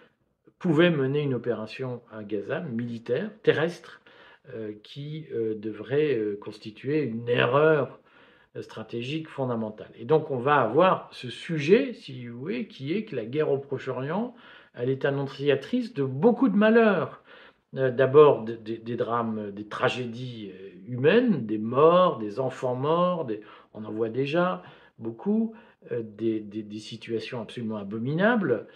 pouvaient 0.59 0.91
mener 0.91 1.21
une 1.21 1.35
opération 1.35 2.01
à 2.11 2.25
Gaza 2.25 2.61
militaire, 2.61 3.31
terrestre, 3.43 4.01
euh, 4.55 4.73
qui 4.83 5.27
devrait 5.33 6.37
constituer 6.41 7.03
une 7.03 7.29
erreur 7.29 8.01
stratégique 8.63 9.29
fondamentale. 9.29 9.91
Et 9.99 10.07
donc 10.07 10.31
on 10.31 10.39
va 10.39 10.57
avoir 10.57 11.11
ce 11.13 11.29
sujet, 11.29 11.93
si 11.93 12.27
vous 12.27 12.39
voulez, 12.39 12.67
qui 12.69 12.95
est 12.95 13.05
que 13.05 13.17
la 13.17 13.27
guerre 13.27 13.51
au 13.51 13.59
Proche-Orient, 13.59 14.35
elle 14.75 14.89
est 14.89 15.05
annonciatrice 15.05 15.93
de 15.95 16.05
beaucoup 16.05 16.49
de 16.49 16.57
malheurs. 16.57 17.23
Euh, 17.77 17.91
d'abord 17.91 18.45
des, 18.45 18.97
drames, 18.97 19.51
des 19.51 19.67
tragédies 19.67 20.53
euh, 20.55 20.71
humaines, 20.87 21.47
des 21.47 21.59
morts, 21.59 22.19
des 22.19 22.39
enfants 22.39 22.77
morts, 22.77 23.27
on 23.75 23.85
en 23.85 23.91
voit 23.91 24.09
déjà 24.09 24.63
beaucoup, 24.99 25.55
euh, 25.93 26.03
des, 26.03 26.79
situations 26.79 27.41
absolument 27.41 27.77
abominables, 27.77 28.67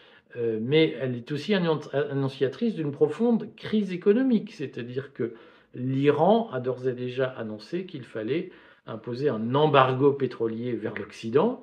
mais 0.61 0.95
elle 1.01 1.17
est 1.17 1.33
aussi 1.33 1.55
annonciatrice 1.55 2.77
d'une 2.77 2.93
profonde 2.93 3.49
crise 3.57 3.93
économique, 3.93 4.53
c'est-à-dire 4.53 5.13
que 5.13 5.35
l'Iran 5.75 6.49
a 6.53 6.61
d'ores 6.61 6.87
et 6.87 6.93
déjà 6.93 7.27
annoncé 7.27 7.85
qu'il 7.85 8.05
fallait 8.05 8.53
imposer 8.87 9.29
un 9.29 9.55
embargo 9.57 10.13
pétrolier 10.13 10.73
vers 10.73 10.95
l'Occident. 10.95 11.63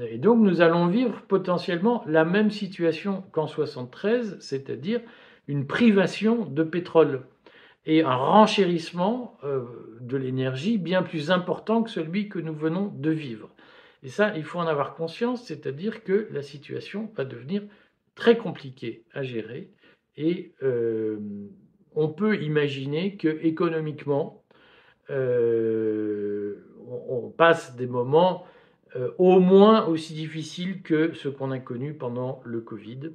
Et 0.00 0.18
donc 0.18 0.40
nous 0.40 0.60
allons 0.60 0.86
vivre 0.86 1.22
potentiellement 1.28 2.04
la 2.06 2.24
même 2.24 2.50
situation 2.50 3.24
qu'en 3.32 3.46
73, 3.46 4.36
c'est-à-dire 4.40 5.00
une 5.46 5.66
privation 5.66 6.46
de 6.46 6.62
pétrole 6.62 7.22
et 7.86 8.02
un 8.02 8.14
renchérissement 8.14 9.36
euh, 9.44 9.62
de 10.00 10.16
l'énergie 10.16 10.78
bien 10.78 11.02
plus 11.02 11.30
important 11.30 11.82
que 11.82 11.90
celui 11.90 12.28
que 12.28 12.38
nous 12.38 12.54
venons 12.54 12.92
de 12.96 13.10
vivre. 13.10 13.50
Et 14.04 14.10
ça, 14.10 14.36
il 14.36 14.44
faut 14.44 14.58
en 14.58 14.66
avoir 14.66 14.94
conscience, 14.94 15.44
c'est-à-dire 15.44 16.04
que 16.04 16.28
la 16.30 16.42
situation 16.42 17.10
va 17.16 17.24
devenir 17.24 17.62
très 18.14 18.36
compliquée 18.36 19.02
à 19.14 19.22
gérer. 19.22 19.70
Et 20.18 20.52
euh, 20.62 21.18
on 21.94 22.08
peut 22.08 22.40
imaginer 22.42 23.16
que 23.16 23.28
économiquement, 23.28 24.44
euh, 25.08 26.56
on, 26.86 27.30
passe 27.30 27.74
des 27.76 27.86
moments 27.86 28.44
euh, 28.94 29.10
au 29.18 29.40
moins 29.40 29.86
aussi 29.86 30.12
difficiles 30.12 30.82
que 30.82 31.14
ce 31.14 31.28
qu'on 31.28 31.50
a 31.50 31.58
connu 31.58 31.94
pendant 31.94 32.42
le 32.44 32.60
Covid, 32.60 33.10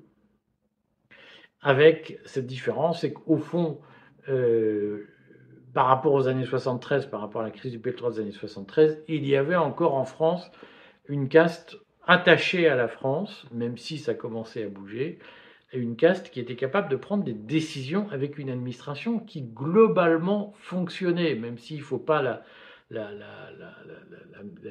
avec 1.62 2.20
cette 2.26 2.48
différence, 2.48 3.02
c'est 3.02 3.14
qu'au 3.14 3.38
fond, 3.38 3.80
par 5.74 5.88
rapport 5.88 6.14
aux 6.14 6.28
années 6.28 6.46
73, 6.46 7.08
par 7.08 7.22
rapport 7.22 7.42
à 7.42 7.44
la 7.46 7.52
crise 7.52 7.72
du 7.72 7.80
pétrole 7.80 8.14
des 8.14 8.20
années 8.20 8.32
73, 8.32 9.04
il 9.08 9.26
y 9.28 9.36
avait 9.36 9.56
encore 9.56 9.96
en 9.96 10.06
France 10.06 10.52
une 11.10 11.28
caste 11.28 11.78
attachée 12.08 12.68
à 12.68 12.76
la 12.76 12.88
France, 12.88 13.46
même 13.52 13.78
si 13.78 13.98
ça 13.98 14.14
commençait 14.14 14.64
à 14.64 14.70
bouger, 14.70 15.20
une 15.74 15.96
caste 15.96 16.32
qui 16.32 16.40
était 16.40 16.56
capable 16.56 16.90
de 16.90 16.96
prendre 16.96 17.24
des 17.24 17.34
décisions 17.34 18.10
avec 18.10 18.38
une 18.38 18.50
administration 18.50 19.20
qui 19.20 19.44
globalement 19.44 20.54
fonctionnait, 20.58 21.36
même 21.36 21.58
s'il 21.58 21.78
ne 21.78 21.84
faut 21.84 22.00
pas 22.00 22.22
la, 22.22 22.44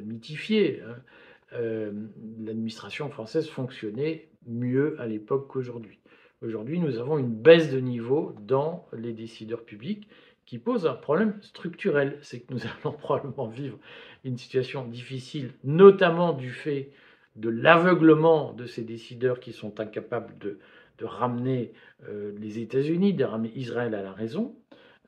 mythifier. 0.03 0.83
Hein. 0.83 0.97
Euh, 1.55 1.93
l'administration 2.41 3.09
française 3.09 3.49
fonctionnait 3.49 4.29
mieux 4.47 5.01
à 5.01 5.07
l'époque 5.07 5.49
qu'aujourd'hui. 5.49 5.99
Aujourd'hui, 6.43 6.79
nous 6.79 6.99
avons 6.99 7.19
une 7.19 7.35
baisse 7.35 7.71
de 7.71 7.81
niveau 7.81 8.35
dans 8.41 8.87
les 8.93 9.13
décideurs 9.13 9.65
publics 9.65 10.09
qui 10.47 10.59
pose 10.59 10.87
un 10.87 10.95
problème 10.95 11.39
structurel. 11.43 12.19
C'est 12.23 12.41
que 12.41 12.53
nous 12.53 12.61
allons 12.85 12.97
probablement 12.97 13.47
vivre 13.47 13.79
une 14.25 14.39
situation 14.39 14.87
difficile, 14.87 15.53
notamment 15.65 16.33
du 16.33 16.51
fait 16.51 16.91
de 17.37 17.49
l'aveuglement 17.49 18.53
de 18.53 18.67
ces 18.67 18.83
décideurs 18.83 19.41
qui 19.41 19.53
sont 19.53 19.81
incapables 19.81 20.37
de, 20.39 20.59
ramener 21.01 21.73
euh, 22.09 22.33
les 22.41 22.59
États-Unis, 22.59 23.15
de 23.15 23.25
ramener 23.25 23.53
Israël 23.55 23.95
à 23.95 24.03
la 24.03 24.13
raison, 24.13 24.57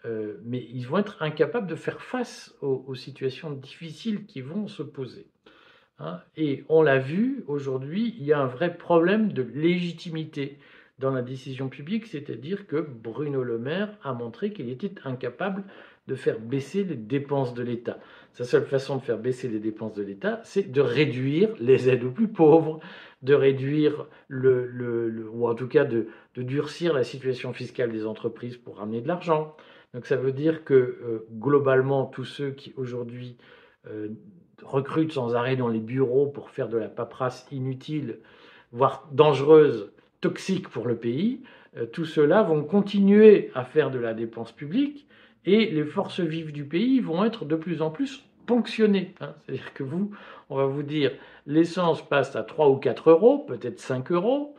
euh, 0.06 0.36
mais 0.44 0.64
ils 0.72 0.86
vont 0.86 0.98
être 0.98 1.20
incapables 1.20 1.66
de 1.66 1.74
faire 1.74 2.00
face 2.00 2.54
aux, 2.62 2.94
situations 2.94 3.50
difficiles 3.50 4.24
qui 4.24 4.40
vont 4.40 4.68
se 4.68 4.84
poser. 4.84 5.26
Hein. 5.98 6.20
Et 6.36 6.64
on 6.68 6.82
l'a 6.82 7.00
vu 7.00 7.42
aujourd'hui, 7.48 8.14
il 8.18 8.24
y 8.24 8.32
a 8.32 8.38
un 8.38 8.46
vrai 8.46 8.76
problème 8.76 9.32
de 9.32 9.42
légitimité 9.42 10.58
dans 11.00 11.10
la 11.10 11.22
décision 11.22 11.68
publique, 11.68 12.06
c'est-à-dire 12.06 12.66
que 12.66 12.76
Bruno 12.76 13.42
Le 13.42 13.58
Maire 13.58 13.96
a 14.04 14.12
montré 14.12 14.52
qu'il 14.52 14.68
était 14.68 14.94
incapable 15.04 15.64
de 16.06 16.14
faire 16.14 16.38
baisser 16.38 16.84
les 16.84 16.96
dépenses 16.96 17.54
de 17.54 17.62
l'État. 17.62 17.98
Sa 18.34 18.44
seule 18.44 18.64
façon 18.64 18.96
de 18.96 19.02
faire 19.02 19.18
baisser 19.18 19.48
les 19.48 19.58
dépenses 19.58 19.94
de 19.94 20.02
l'État, 20.02 20.40
c'est 20.44 20.70
de 20.70 20.80
réduire 20.80 21.50
les 21.58 21.88
aides 21.88 22.04
aux 22.04 22.10
plus 22.10 22.28
pauvres, 22.28 22.80
de 23.22 23.34
réduire 23.34 24.06
le, 24.28 25.28
ou 25.32 25.48
en 25.48 25.54
tout 25.54 25.68
cas 25.68 25.84
de, 25.84 26.06
durcir 26.36 26.94
la 26.94 27.04
situation 27.04 27.52
fiscale 27.52 27.92
des 27.92 28.06
entreprises 28.06 28.56
pour 28.56 28.78
ramener 28.78 29.00
de 29.00 29.08
l'argent. 29.08 29.56
Donc 29.92 30.06
ça 30.06 30.16
veut 30.16 30.32
dire 30.32 30.64
que 30.64 30.74
euh, 30.74 31.26
globalement, 31.32 32.06
tous 32.06 32.24
ceux 32.24 32.52
qui 32.52 32.72
aujourd'hui 32.76 33.36
euh, 33.88 34.08
recrutent 34.62 35.12
sans 35.12 35.34
arrêt 35.34 35.56
dans 35.56 35.68
les 35.68 35.80
bureaux 35.80 36.26
pour 36.26 36.50
faire 36.50 36.68
de 36.68 36.78
la 36.78 36.88
paperasse 36.88 37.46
inutile, 37.50 38.20
voire 38.72 39.08
dangereuse, 39.12 39.92
toxique 40.20 40.68
pour 40.68 40.86
le 40.86 40.96
pays, 40.96 41.42
euh, 41.76 41.86
tous 41.86 42.04
ceux-là 42.04 42.42
vont 42.42 42.62
continuer 42.62 43.50
à 43.54 43.64
faire 43.64 43.90
de 43.90 43.98
la 43.98 44.14
dépense 44.14 44.52
publique 44.52 45.06
et 45.46 45.66
les 45.66 45.84
forces 45.84 46.20
vives 46.20 46.52
du 46.52 46.64
pays 46.64 47.00
vont 47.00 47.24
être 47.24 47.44
de 47.44 47.56
plus 47.56 47.82
en 47.82 47.90
plus 47.90 48.24
ponctionnées. 48.46 49.14
Hein. 49.20 49.34
C'est-à-dire 49.46 49.72
que 49.74 49.82
vous, 49.82 50.10
on 50.48 50.56
va 50.56 50.66
vous 50.66 50.82
dire, 50.82 51.12
l'essence 51.46 52.06
passe 52.06 52.36
à 52.36 52.42
3 52.42 52.68
ou 52.68 52.76
4 52.76 53.10
euros, 53.10 53.38
peut-être 53.38 53.78
5 53.78 54.10
euros, 54.12 54.54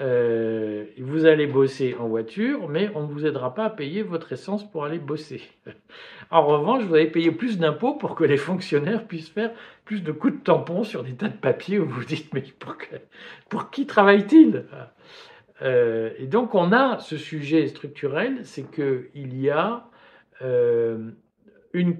euh, 0.00 0.86
vous 0.98 1.26
allez 1.26 1.46
bosser 1.46 1.94
en 1.98 2.08
voiture, 2.08 2.68
mais 2.68 2.90
on 2.94 3.02
ne 3.02 3.12
vous 3.12 3.26
aidera 3.26 3.54
pas 3.54 3.66
à 3.66 3.70
payer 3.70 4.02
votre 4.02 4.32
essence 4.32 4.68
pour 4.70 4.84
aller 4.84 4.98
bosser. 4.98 5.42
En 6.32 6.46
revanche, 6.46 6.84
vous 6.84 6.94
allez 6.94 7.10
payer 7.10 7.32
plus 7.32 7.58
d'impôts 7.58 7.94
pour 7.94 8.14
que 8.14 8.22
les 8.22 8.36
fonctionnaires 8.36 9.04
puissent 9.04 9.30
faire 9.30 9.50
plus 9.84 10.04
de 10.04 10.12
coups 10.12 10.34
de 10.34 10.38
tampon 10.38 10.84
sur 10.84 11.02
des 11.02 11.14
tas 11.14 11.26
de 11.26 11.36
papiers 11.36 11.80
où 11.80 11.88
vous 11.88 12.04
dites, 12.04 12.32
mais 12.32 12.44
pour, 12.60 12.76
pour 13.48 13.70
qui 13.70 13.84
travaille-t-il? 13.84 14.64
Euh, 15.62 16.10
Et 16.20 16.26
donc, 16.28 16.54
on 16.54 16.70
a 16.70 17.00
ce 17.00 17.16
sujet 17.16 17.66
structurel, 17.66 18.44
c'est 18.44 18.70
qu'il 18.70 19.40
y 19.40 19.50
a 19.50 19.89
euh, 20.42 21.10
une, 21.72 21.98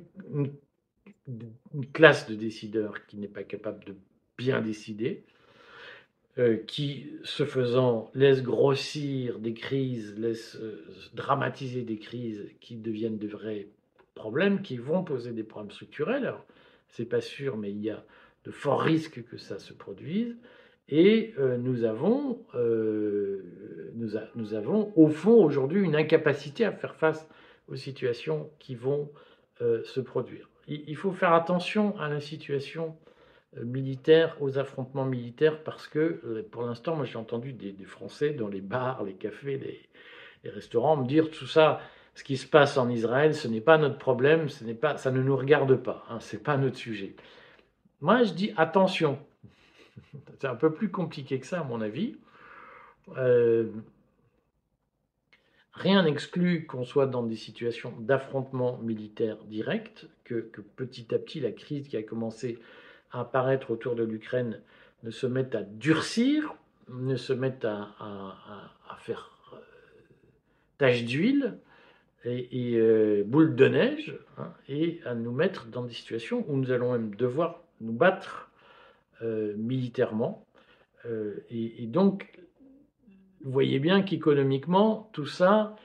classe 1.93 2.29
de 2.29 2.35
décideurs 2.35 3.07
qui 3.07 3.17
n'est 3.17 3.29
pas 3.29 3.45
capable 3.45 3.85
de 3.85 3.95
bien 4.37 4.61
décider, 4.61 5.23
euh, 6.39 6.57
qui, 6.57 7.11
se 7.23 7.45
faisant, 7.45 8.11
laisse 8.15 8.43
grossir 8.43 9.39
des 9.39 9.55
crises, 9.55 10.19
laisse 10.19 10.57
euh, 10.57 10.85
dramatiser 11.15 11.83
des 11.83 11.99
crises 11.99 12.51
qui 12.61 12.77
deviennent 12.77 13.19
de 13.19 13.29
vrais 13.29 13.69
problèmes, 14.15 14.63
qui 14.63 14.77
vont 14.77 15.05
poser 15.05 15.33
des 15.33 15.45
problèmes 15.45 15.71
structurels. 15.71 16.27
Alors, 16.27 16.45
c'est 16.89 17.05
pas 17.05 17.21
sûr, 17.21 17.57
mais 17.57 17.71
il 17.71 17.81
y 17.81 17.91
a 17.91 18.05
de 18.45 18.51
forts 18.51 18.81
risques 18.81 19.23
que 19.25 19.37
ça 19.37 19.59
se 19.59 19.73
produise. 19.73 20.37
Et 20.89 21.35
nous, 21.61 21.85
avons, 21.85 22.45
nous, 22.55 24.11
nous, 24.35 24.55
avons, 24.55 24.93
au 24.97 25.09
fond, 25.09 25.45
aujourd'hui, 25.45 25.81
une 25.83 25.95
incapacité 25.95 26.65
à 26.65 26.73
faire 26.73 26.97
face 26.97 27.29
aux 27.71 27.77
situations 27.77 28.51
qui 28.59 28.75
vont 28.75 29.11
euh, 29.63 29.83
se 29.85 30.01
produire. 30.01 30.49
Il, 30.69 30.97
faut 30.97 31.13
faire 31.13 31.33
attention 31.33 31.99
à 31.99 32.09
la 32.09 32.21
situation 32.21 32.97
euh, 33.57 33.65
militaire, 33.65 34.37
aux 34.41 34.59
affrontements 34.59 35.05
militaires, 35.05 35.65
parce 35.65 35.89
que 35.89 36.21
euh, 36.25 36.47
pour 36.49 36.63
l'instant, 36.63 36.95
moi 36.95 37.05
j'ai 37.05 37.17
entendu 37.17 37.53
des, 37.53 37.75
Français 37.85 38.31
dans 38.31 38.49
les 38.49 38.61
bars, 38.61 39.03
les 39.03 39.15
cafés, 39.15 39.59
les, 39.59 40.51
restaurants 40.51 40.97
me 40.97 41.07
dire 41.07 41.31
tout 41.31 41.47
ça, 41.47 41.81
ce 42.15 42.25
qui 42.25 42.37
se 42.37 42.47
passe 42.47 42.79
en 42.79 42.89
Israël, 42.89 43.35
ce 43.35 43.49
n'est 43.49 43.61
pas 43.61 43.79
notre 43.79 43.99
problème, 43.99 44.49
ce 44.49 44.65
n'est 44.65 44.75
pas, 44.75 44.97
ça 44.97 45.11
ne 45.11 45.23
nous 45.23 45.37
regarde 45.37 45.77
pas, 45.77 46.05
hein, 46.09 46.21
ce 46.21 46.37
n'est 46.37 46.43
pas 46.43 46.57
notre 46.57 46.77
sujet. 46.77 47.15
Moi 48.01 48.23
je 48.23 48.33
dis 48.33 48.53
attention, 48.57 49.19
c'est 50.39 50.47
un 50.47 50.55
peu 50.55 50.73
plus 50.73 50.91
compliqué 50.91 51.39
que 51.41 51.47
ça 51.47 51.61
à 51.61 51.65
mon 51.65 51.81
avis. 51.81 52.17
Rien 55.73 56.03
n'exclut 56.03 56.67
qu'on 56.67 56.85
soit 56.85 57.07
dans 57.07 57.23
des 57.23 57.37
situations 57.37 57.95
d'affrontement 58.01 58.79
militaire 58.79 59.37
direct, 59.45 60.09
que, 60.25 60.51
petit 60.77 61.15
à 61.15 61.19
petit 61.19 61.41
la 61.41 61.53
crise 61.53 61.89
qui 61.89 61.97
a 61.97 62.03
commencé 62.03 62.59
à 63.13 63.21
apparaître 63.21 63.71
autour 63.71 63.95
de 63.95 64.03
l'Ukraine 64.05 64.61
ne 65.03 65.11
se 65.11 65.27
mette 65.27 65.55
à 65.55 65.63
durcir, 65.63 66.55
ne 66.89 67.17
se 67.17 67.33
mette 67.33 67.65
à, 67.65 67.95
faire 68.99 69.31
euh, 69.53 69.57
tache 70.79 71.05
d'huile 71.05 71.59
et, 72.25 72.75
euh, 72.75 73.23
boule 73.25 73.55
de 73.55 73.67
neige, 73.67 74.19
hein, 74.39 74.53
et 74.69 75.01
à 75.07 75.15
nous 75.15 75.33
mettre 75.33 75.67
dans 75.67 75.85
des 75.85 75.95
situations 75.95 76.45
où 76.49 76.57
nous 76.57 76.71
allons 76.71 76.93
même 76.93 77.15
devoir 77.15 77.63
nous 77.81 77.93
battre 77.93 78.51
euh, 79.23 79.55
militairement. 79.57 80.45
et, 81.51 81.87
donc 81.87 82.29
vous 83.43 83.53
voyez 83.53 83.79
bien 83.79 84.03
qu'économiquement, 84.03 85.11
tout 85.13 85.27
ça 85.27 85.77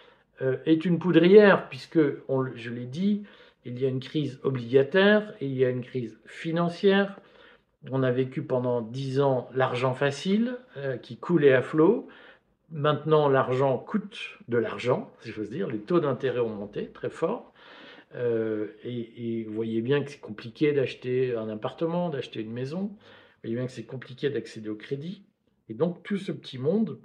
euh, 0.41 0.57
est 0.65 0.85
une 0.85 0.99
poudrière, 0.99 1.69
puisque, 1.69 1.99
je 1.99 2.69
l'ai 2.69 2.85
dit, 2.85 3.23
il 3.65 3.79
y 3.79 3.85
a 3.85 3.89
une 3.89 3.99
crise 3.99 4.39
obligataire 4.43 5.33
il 5.41 5.53
y 5.53 5.65
a 5.65 5.69
une 5.69 5.83
crise 5.83 6.19
financière. 6.25 7.19
On 7.91 8.03
a 8.03 8.11
vécu 8.11 8.43
pendant 8.43 8.81
dix 8.81 9.21
ans 9.21 9.49
l'argent 9.53 9.93
facile 9.93 10.57
euh, 10.77 10.97
qui 10.97 11.17
coulait 11.17 11.53
à 11.53 11.61
flot. 11.61 12.07
Maintenant, 12.71 13.29
l'argent 13.29 13.77
coûte 13.77 14.37
de 14.47 14.57
l'argent, 14.57 15.11
si 15.19 15.31
j'ose 15.31 15.49
dire. 15.49 15.67
Les 15.67 15.79
taux 15.79 15.99
d'intérêt 15.99 16.39
ont 16.39 16.49
monté 16.49 16.87
très 16.87 17.09
fort. 17.09 17.53
Euh, 18.15 18.67
et, 18.83 19.43
vous 19.43 19.53
voyez 19.53 19.81
bien 19.81 20.03
que 20.03 20.09
c'est 20.09 20.19
compliqué 20.19 20.73
d'acheter 20.73 21.35
un 21.35 21.49
appartement, 21.49 22.09
d'acheter 22.09 22.41
une 22.41 22.51
maison. 22.51 22.81
Vous 22.81 22.97
voyez 23.43 23.55
bien 23.55 23.65
que 23.65 23.71
c'est 23.71 23.85
compliqué 23.85 24.29
d'accéder 24.29 24.69
au 24.69 24.75
crédit. 24.75 25.23
Et 25.69 25.73
donc, 25.73 26.01
tout 26.03 26.17
ce 26.17 26.31
petit 26.31 26.57
monde 26.57 26.99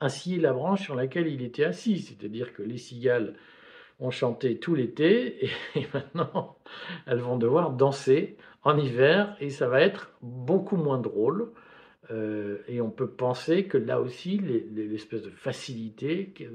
assied 0.00 0.38
la 0.38 0.52
branche 0.52 0.82
sur 0.82 0.94
laquelle 0.94 1.26
il 1.26 1.42
était 1.42 1.64
assis. 1.64 1.98
C'est-à-dire 1.98 2.52
que 2.52 2.62
les 2.62 2.78
cigales 2.78 3.34
ont 4.00 4.10
chanté 4.10 4.58
tout 4.58 4.74
l'été 4.74 5.50
et, 5.74 5.86
maintenant 5.92 6.56
elles 7.06 7.18
vont 7.18 7.36
devoir 7.36 7.72
danser 7.72 8.36
en 8.62 8.76
hiver 8.76 9.36
et 9.40 9.50
ça 9.50 9.68
va 9.68 9.80
être 9.80 10.12
beaucoup 10.22 10.76
moins 10.76 10.98
drôle. 10.98 11.50
Euh, 12.10 12.58
et 12.68 12.80
on 12.80 12.90
peut 12.90 13.10
penser 13.10 13.64
que 13.64 13.76
là 13.76 14.00
aussi, 14.00 14.38
l'espèce 14.38 15.22
de 15.22 15.30
facilité 15.30 16.32
qui, 16.34 16.46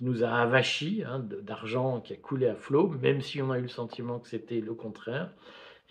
nous 0.00 0.24
a 0.24 0.30
avachi, 0.30 1.04
hein, 1.06 1.20
d'argent 1.20 2.00
qui 2.00 2.14
a 2.14 2.16
coulé 2.16 2.48
à 2.48 2.56
flot, 2.56 2.88
même 3.00 3.20
si 3.20 3.40
on 3.40 3.52
a 3.52 3.58
eu 3.58 3.62
le 3.62 3.68
sentiment 3.68 4.18
que 4.18 4.28
c'était 4.28 4.60
le 4.60 4.74
contraire, 4.74 5.30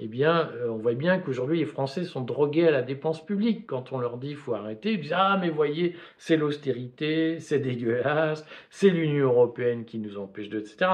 eh 0.03 0.07
bien, 0.07 0.49
euh, 0.55 0.69
on 0.69 0.77
voit 0.77 0.95
bien 0.95 1.19
qu'aujourd'hui, 1.19 1.59
les 1.59 1.65
Français 1.65 2.05
sont 2.05 2.21
drogués 2.21 2.67
à 2.67 2.71
la 2.71 2.81
dépense 2.81 3.23
publique. 3.23 3.67
Quand 3.67 3.91
on 3.91 3.99
leur 3.99 4.17
dit 4.17 4.29
qu'il 4.29 4.37
faut 4.37 4.55
arrêter, 4.55 4.93
ils 4.93 5.01
disent 5.01 5.13
Ah, 5.15 5.37
mais 5.39 5.49
voyez, 5.49 5.95
c'est 6.17 6.37
l'austérité, 6.37 7.39
c'est 7.39 7.59
dégueulasse, 7.59 8.43
c'est 8.71 8.89
l'Union 8.89 9.27
européenne 9.27 9.85
qui 9.85 9.99
nous 9.99 10.17
empêche 10.17 10.49
de, 10.49 10.59
etc. 10.59 10.91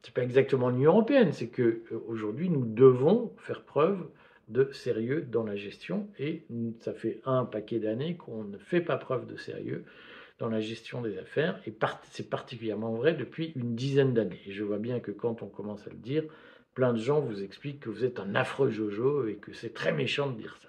C'est 0.00 0.14
pas 0.14 0.22
exactement 0.22 0.70
l'Union 0.70 0.92
européenne, 0.92 1.32
c'est 1.32 1.48
que 1.48 1.82
euh, 1.92 2.02
aujourd'hui, 2.08 2.48
nous 2.48 2.64
devons 2.64 3.32
faire 3.36 3.62
preuve 3.62 4.08
de 4.48 4.70
sérieux 4.72 5.26
dans 5.30 5.42
la 5.42 5.56
gestion 5.56 6.08
et 6.18 6.44
ça 6.78 6.94
fait 6.94 7.20
un 7.26 7.44
paquet 7.44 7.78
d'années 7.78 8.16
qu'on 8.16 8.44
ne 8.44 8.58
fait 8.58 8.80
pas 8.80 8.96
preuve 8.96 9.26
de 9.26 9.36
sérieux 9.36 9.84
dans 10.38 10.48
la 10.48 10.60
gestion 10.60 11.02
des 11.02 11.18
affaires 11.18 11.60
et 11.66 11.74
c'est 12.10 12.30
particulièrement 12.30 12.92
vrai 12.92 13.14
depuis 13.14 13.52
une 13.56 13.74
dizaine 13.74 14.14
d'années. 14.14 14.40
Et 14.46 14.52
je 14.52 14.62
vois 14.62 14.78
bien 14.78 15.00
que 15.00 15.10
quand 15.10 15.42
on 15.42 15.48
commence 15.48 15.86
à 15.86 15.90
le 15.90 15.96
dire, 15.96 16.22
plein 16.76 16.92
de 16.92 16.98
gens 16.98 17.20
vous 17.20 17.42
expliquent 17.42 17.80
que 17.80 17.88
vous 17.88 18.04
êtes 18.04 18.20
un 18.20 18.34
affreux 18.34 18.70
Jojo 18.70 19.26
et 19.26 19.36
que 19.36 19.52
c'est 19.54 19.72
très 19.72 19.92
méchant 19.92 20.28
de 20.28 20.36
dire 20.38 20.56
ça. 20.62 20.68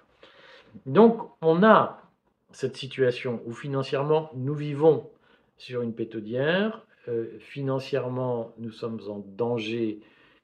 Donc, 0.86 1.20
on 1.42 1.62
a 1.62 2.02
cette 2.50 2.78
situation 2.78 3.42
où 3.44 3.52
financièrement, 3.52 4.30
nous 4.34 4.54
vivons 4.54 5.10
sur 5.58 5.82
une 5.82 5.94
pétodière, 5.94 6.82
euh, 7.08 7.38
financièrement, 7.40 8.54
nous 8.58 8.72
sommes 8.72 9.00
en 9.08 9.18
danger 9.18 10.00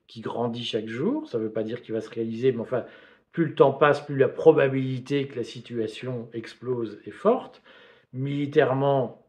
qui 0.06 0.20
grandit 0.20 0.64
chaque 0.64 0.86
jour. 0.86 1.26
Ça 1.28 1.38
ne 1.38 1.44
veut 1.44 1.52
pas 1.52 1.62
dire 1.62 1.80
qu'il 1.80 1.94
va 1.94 2.02
se 2.02 2.10
réaliser, 2.10 2.52
mais 2.52 2.60
enfin, 2.60 2.84
plus 3.32 3.46
le 3.46 3.54
temps 3.54 3.72
passe, 3.72 4.04
plus 4.04 4.16
la 4.18 4.28
probabilité 4.28 5.26
que 5.26 5.36
la 5.36 5.44
situation 5.44 6.28
explose 6.34 7.00
est 7.06 7.10
forte. 7.10 7.62
Militairement, 8.12 9.26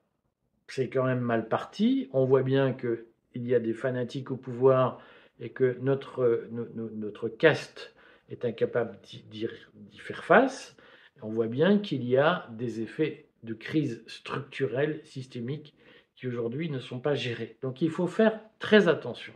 c'est 0.67 0.89
quand 0.89 1.06
même 1.06 1.21
mal 1.21 1.48
parti. 1.48 2.10
On 2.12 2.26
voit 2.26 2.43
bien 2.43 2.74
qu'il 2.74 3.06
y 3.36 3.56
a 3.56 3.60
des 3.62 3.74
fanatiques 3.74 4.32
au 4.32 4.36
pouvoir 4.36 5.00
et 5.39 5.50
que 5.50 5.78
notre, 5.82 6.48
notre 6.52 7.30
caste 7.30 7.93
est 8.30 8.45
incapable 8.45 9.00
d'y 9.30 9.48
faire 9.98 10.24
face, 10.24 10.76
on 11.21 11.30
voit 11.30 11.48
bien 11.48 11.80
qu'il 11.80 12.04
y 12.04 12.17
a 12.17 12.48
des 12.52 12.82
effets 12.82 13.26
de 13.43 13.54
crise 13.54 14.04
structurelle, 14.08 15.00
systémique, 15.04 15.76
qui 16.15 16.28
aujourd'hui 16.28 16.69
ne 16.69 16.80
sont 16.80 17.00
pas 17.00 17.15
gérés. 17.15 17.58
Donc 17.62 17.82
il 17.82 17.89
faut 17.89 18.08
faire 18.08 18.39
très 18.60 18.88
attention. 18.88 19.34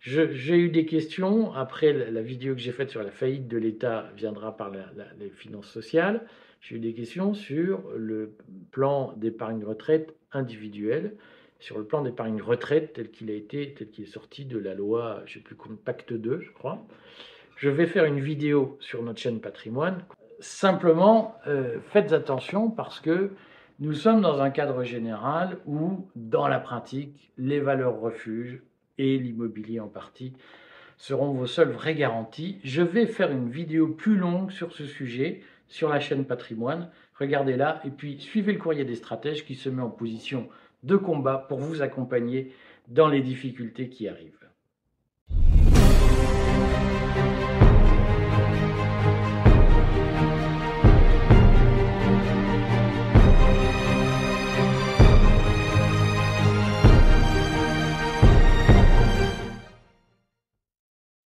J'ai 0.00 0.56
eu 0.56 0.68
des 0.68 0.84
questions, 0.84 1.52
après 1.52 1.92
la, 1.92 2.22
vidéo 2.22 2.54
que 2.54 2.60
j'ai 2.60 2.72
faite 2.72 2.90
sur 2.90 3.02
la 3.02 3.12
faillite 3.12 3.46
de 3.46 3.56
l'État 3.56 4.10
viendra 4.16 4.56
par 4.56 4.70
les 4.70 5.30
finances 5.30 5.70
sociales, 5.70 6.26
j'ai 6.60 6.76
eu 6.76 6.80
des 6.80 6.92
questions 6.92 7.34
sur 7.34 7.88
le 7.96 8.36
plan 8.72 9.12
d'épargne 9.16 9.64
retraite 9.64 10.14
individuel 10.32 11.16
sur 11.62 11.78
le 11.78 11.84
plan 11.84 12.02
d'épargne 12.02 12.42
retraite 12.42 12.94
tel 12.94 13.08
qu'il 13.08 13.30
a 13.30 13.34
été, 13.34 13.72
tel 13.74 13.88
qu'il 13.88 14.04
est 14.04 14.12
sorti 14.12 14.44
de 14.44 14.58
la 14.58 14.74
loi, 14.74 15.22
je 15.26 15.34
sais 15.34 15.40
plus 15.40 15.56
Pacte 15.84 16.12
2, 16.12 16.40
je 16.40 16.50
crois. 16.50 16.84
Je 17.56 17.68
vais 17.70 17.86
faire 17.86 18.04
une 18.04 18.18
vidéo 18.18 18.76
sur 18.80 19.00
notre 19.04 19.20
chaîne 19.20 19.40
Patrimoine. 19.40 20.04
Simplement, 20.40 21.36
euh, 21.46 21.78
faites 21.92 22.12
attention 22.12 22.68
parce 22.68 23.00
que 23.00 23.30
Nous 23.78 23.94
sommes 23.94 24.20
dans 24.20 24.40
un 24.40 24.50
cadre 24.50 24.84
général 24.84 25.58
où, 25.66 26.06
dans 26.14 26.46
la 26.46 26.60
pratique, 26.60 27.32
les 27.36 27.58
valeurs 27.58 27.98
refuges 27.98 28.62
et 28.98 29.18
l'immobilier 29.18 29.80
en 29.80 29.88
partie 29.88 30.34
seront 30.98 31.32
vos 31.32 31.46
seules 31.46 31.70
vraies 31.70 31.96
garanties. 31.96 32.58
Je 32.62 32.82
vais 32.82 33.06
faire 33.06 33.32
une 33.32 33.48
vidéo 33.48 33.88
plus 33.88 34.16
longue 34.16 34.52
sur 34.52 34.72
ce 34.72 34.84
sujet 34.84 35.40
sur 35.66 35.88
la 35.88 35.98
chaîne 35.98 36.26
Patrimoine. 36.26 36.90
Regardez-la 37.18 37.80
et 37.84 37.90
puis 37.90 38.20
suivez 38.20 38.52
le 38.52 38.58
courrier 38.58 38.84
des 38.84 38.94
stratèges 38.94 39.44
qui 39.44 39.54
se 39.54 39.68
met 39.68 39.82
en 39.82 39.90
position 39.90 40.48
de 40.82 40.96
combat 40.96 41.38
pour 41.38 41.58
vous 41.58 41.82
accompagner 41.82 42.52
dans 42.88 43.08
les 43.08 43.20
difficultés 43.20 43.88
qui 43.88 44.08
arrivent. 44.08 44.41